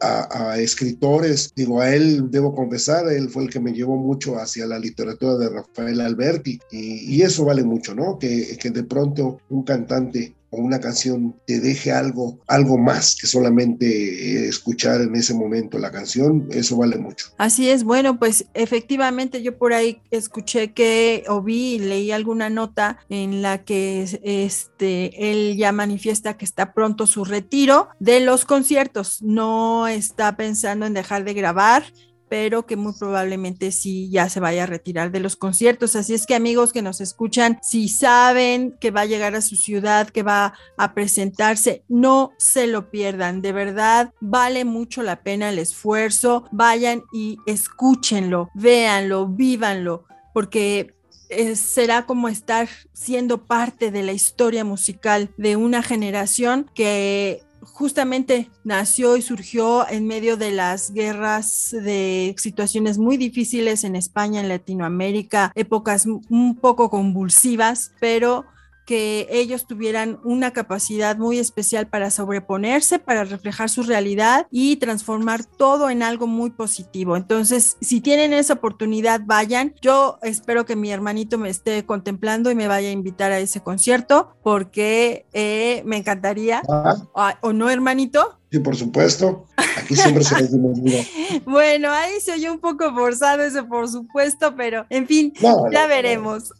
escritores. 0.58 1.52
Digo, 1.56 1.82
a 1.82 1.93
él 1.93 2.30
debo 2.30 2.54
confesar, 2.54 3.08
él 3.12 3.30
fue 3.30 3.43
el 3.43 3.50
que 3.50 3.60
me 3.60 3.74
llevó 3.74 3.98
mucho 3.98 4.38
hacia 4.38 4.67
la 4.67 4.78
literatura 4.78 5.36
de 5.36 5.50
Rafael 5.50 6.00
Alberti 6.00 6.60
y, 6.72 7.22
eso 7.24 7.46
vale 7.46 7.63
mucho, 7.63 7.96
¿no? 7.96 8.19
Que 8.19 8.58
de 8.62 8.84
pronto 8.84 9.39
un 9.50 9.63
cantante 9.63 10.36
una 10.58 10.80
canción 10.80 11.36
te 11.46 11.60
deje 11.60 11.92
algo, 11.92 12.39
algo 12.48 12.78
más 12.78 13.16
que 13.16 13.28
solamente 13.28 14.48
escuchar 14.48 15.02
en 15.02 15.16
ese 15.16 15.34
momento 15.34 15.78
la 15.78 15.92
canción, 15.92 16.48
eso 16.52 16.78
vale 16.78 16.98
mucho. 16.98 17.28
Así 17.38 17.70
es, 17.70 17.84
bueno, 17.84 18.20
pues 18.20 18.46
efectivamente 18.54 19.42
yo 19.42 19.58
por 19.58 19.74
ahí 19.74 20.02
escuché 20.12 20.74
que 20.74 21.24
o 21.28 21.42
vi, 21.42 21.80
leí 21.80 22.12
alguna 22.12 22.50
nota 22.50 22.98
en 23.10 23.42
la 23.42 23.63
que 23.63 24.04
este 24.24 25.32
él 25.32 25.58
ya 25.58 25.72
manifiesta 25.72 26.38
que 26.38 26.46
está 26.46 26.74
pronto 26.74 27.08
su 27.08 27.26
retiro 27.26 27.89
de 28.00 28.20
los 28.20 28.46
conciertos, 28.46 29.22
no 29.22 29.88
está 29.88 30.36
pensando 30.36 30.86
en 30.86 30.94
dejar 30.94 31.24
de 31.24 31.34
grabar 31.34 31.84
pero 32.34 32.65
que 32.65 32.78
muy 32.78 32.93
probablemente 32.93 33.72
sí 33.72 34.10
ya 34.10 34.28
se 34.28 34.39
vaya 34.39 34.63
a 34.63 34.65
retirar 34.65 35.12
de 35.12 35.19
los 35.19 35.36
conciertos. 35.36 35.96
Así 35.96 36.15
es 36.15 36.26
que 36.26 36.34
amigos 36.34 36.74
que 36.74 36.82
nos 36.82 37.00
escuchan, 37.00 37.60
si 37.62 37.89
saben 37.89 38.76
que 38.82 38.89
va 38.89 39.02
a 39.02 39.06
llegar 39.06 39.36
a 39.36 39.41
su 39.41 39.56
ciudad, 39.56 40.10
que 40.10 40.24
va 40.24 40.56
a 40.76 40.96
presentarse, 40.96 41.84
no 41.89 42.32
se 42.39 42.65
lo 42.65 42.89
pierdan. 42.89 43.43
De 43.43 43.52
verdad, 43.52 44.15
vale 44.19 44.65
mucho 44.65 45.04
la 45.04 45.22
pena 45.22 45.50
el 45.50 45.60
esfuerzo. 45.60 46.46
Vayan 46.52 47.04
y 47.13 47.38
escúchenlo, 47.46 48.50
véanlo, 48.56 49.28
vívanlo, 49.28 50.06
porque 50.34 50.96
será 51.54 52.08
como 52.08 52.30
estar 52.30 52.67
siendo 52.93 53.46
parte 53.46 53.91
de 53.91 54.02
la 54.02 54.13
historia 54.13 54.63
musical 54.63 55.30
de 55.38 55.56
una 55.56 55.84
generación 55.84 56.67
que 56.74 57.43
justamente 57.65 58.49
nació 58.63 59.17
y 59.17 59.21
surgió 59.21 59.88
en 59.88 60.08
medio 60.08 60.38
de 60.38 60.52
las 60.52 60.91
guerras, 60.91 61.71
de 61.71 62.36
situaciones 62.38 62.97
muy 62.97 63.17
difíciles 63.17 63.84
en 63.84 63.95
España, 63.95 64.41
en 64.41 64.49
Latinoamérica, 64.49 65.52
épocas 65.56 66.06
un 66.06 66.58
poco 66.60 66.89
convulsivas, 66.89 67.93
pero 67.99 68.45
que 68.86 69.28
ellos 69.30 69.65
tuvieran 69.67 70.19
una 70.24 70.52
capacidad 70.52 71.17
muy 71.17 71.39
especial 71.39 71.88
para 71.88 72.12
sobreponerse, 72.12 73.00
para 73.00 73.24
reflejar 73.24 73.69
su 73.69 73.84
realidad 73.84 74.48
y 74.52 74.78
transformar 74.78 75.46
todo 75.46 75.89
en 75.89 76.04
algo 76.04 76.28
muy 76.28 76.52
positivo. 76.52 77.15
Entonces, 77.17 77.78
si 77.82 78.02
tienen 78.02 78.34
esa 78.34 78.54
oportunidad, 78.54 79.22
vayan. 79.26 79.74
Yo 79.82 80.17
espero 80.22 80.65
que 80.65 80.76
mi 80.76 80.91
hermanito 80.91 81.38
me 81.38 81.50
esté 81.50 81.86
contemplando 81.86 82.52
y 82.52 82.56
me 82.56 82.67
vaya 82.67 82.89
a 82.89 82.91
invitar 82.91 83.32
a 83.32 83.39
ese 83.39 83.62
concierto 83.62 84.36
porque 84.43 85.26
eh, 85.34 85.82
me 85.86 85.98
encantaría. 85.98 86.62
Ah, 86.69 87.38
¿O 87.41 87.54
no, 87.54 87.69
hermanito? 87.69 88.39
Sí, 88.54 88.60
por 88.60 88.76
supuesto. 88.76 89.48
Aquí 89.58 89.96
siempre 89.96 90.24
se 90.24 90.36
decimos 90.36 90.78
Bueno, 91.44 91.89
ahí 91.89 92.22
se 92.22 92.34
oyó 92.34 92.54
un 92.54 92.60
poco 92.60 92.94
forzado 92.94 93.42
ese 93.42 93.63
por 93.63 93.89
supuesto, 93.89 94.56
pero 94.56 94.86
en 94.92 95.08
fin, 95.08 95.34
ya 95.72 95.88
veremos. 95.88 96.54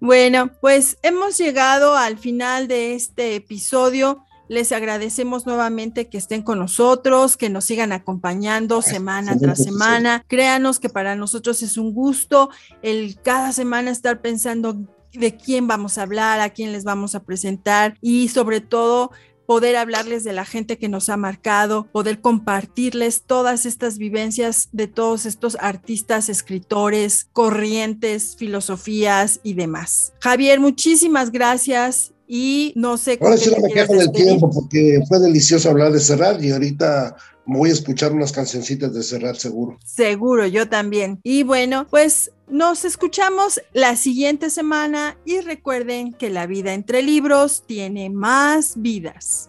Bueno, 0.00 0.50
pues 0.60 0.98
hemos 1.04 1.38
llegado 1.38 1.96
al 1.96 2.18
final 2.18 2.66
de 2.66 2.94
este 2.96 3.36
episodio. 3.36 4.24
Les 4.48 4.72
agradecemos 4.72 5.46
nuevamente 5.46 6.08
que 6.08 6.18
estén 6.18 6.42
con 6.42 6.58
nosotros, 6.58 7.36
que 7.36 7.48
nos 7.48 7.64
sigan 7.64 7.92
acompañando 7.92 8.82
semana 8.82 9.38
tras 9.38 9.62
semana. 9.62 10.24
Créanos 10.26 10.80
que 10.80 10.88
para 10.88 11.14
nosotros 11.14 11.62
es 11.62 11.76
un 11.76 11.94
gusto 11.94 12.50
el 12.82 13.20
cada 13.22 13.52
semana 13.52 13.92
estar 13.92 14.20
pensando 14.20 14.78
de 15.12 15.36
quién 15.36 15.68
vamos 15.68 15.96
a 15.96 16.02
hablar, 16.02 16.40
a 16.40 16.50
quién 16.50 16.72
les 16.72 16.82
vamos 16.82 17.14
a 17.14 17.22
presentar 17.22 17.96
y 18.00 18.30
sobre 18.30 18.60
todo 18.60 19.12
poder 19.46 19.76
hablarles 19.76 20.24
de 20.24 20.32
la 20.32 20.44
gente 20.44 20.78
que 20.78 20.88
nos 20.88 21.08
ha 21.08 21.16
marcado, 21.16 21.86
poder 21.92 22.20
compartirles 22.20 23.22
todas 23.22 23.66
estas 23.66 23.98
vivencias 23.98 24.68
de 24.72 24.88
todos 24.88 25.26
estos 25.26 25.56
artistas, 25.60 26.28
escritores, 26.28 27.28
corrientes, 27.32 28.36
filosofías 28.36 29.40
y 29.42 29.54
demás. 29.54 30.12
Javier, 30.20 30.60
muchísimas 30.60 31.30
gracias 31.30 32.12
y 32.28 32.72
no 32.76 32.96
sé. 32.96 33.18
Ahora 33.20 33.36
sí 33.36 33.50
no 33.50 33.62
me 33.62 33.72
quejo 33.72 33.94
del 33.94 34.10
tiempo 34.12 34.50
porque 34.50 35.00
fue 35.08 35.20
delicioso 35.20 35.70
hablar 35.70 35.92
de 35.92 36.00
cerrar 36.00 36.42
y 36.42 36.50
ahorita 36.50 37.16
voy 37.46 37.70
a 37.70 37.72
escuchar 37.72 38.12
unas 38.12 38.32
cancioncitas 38.32 38.92
de 38.92 39.02
cerrar 39.02 39.36
seguro. 39.36 39.78
Seguro, 39.84 40.46
yo 40.46 40.68
también. 40.68 41.20
Y 41.22 41.42
bueno, 41.42 41.86
pues 41.88 42.32
nos 42.48 42.84
escuchamos 42.84 43.60
la 43.72 43.96
siguiente 43.96 44.50
semana 44.50 45.16
y 45.24 45.40
recuerden 45.40 46.12
que 46.12 46.30
la 46.30 46.46
vida 46.46 46.74
entre 46.74 47.02
libros 47.02 47.64
tiene 47.66 48.10
más 48.10 48.74
vidas. 48.76 49.48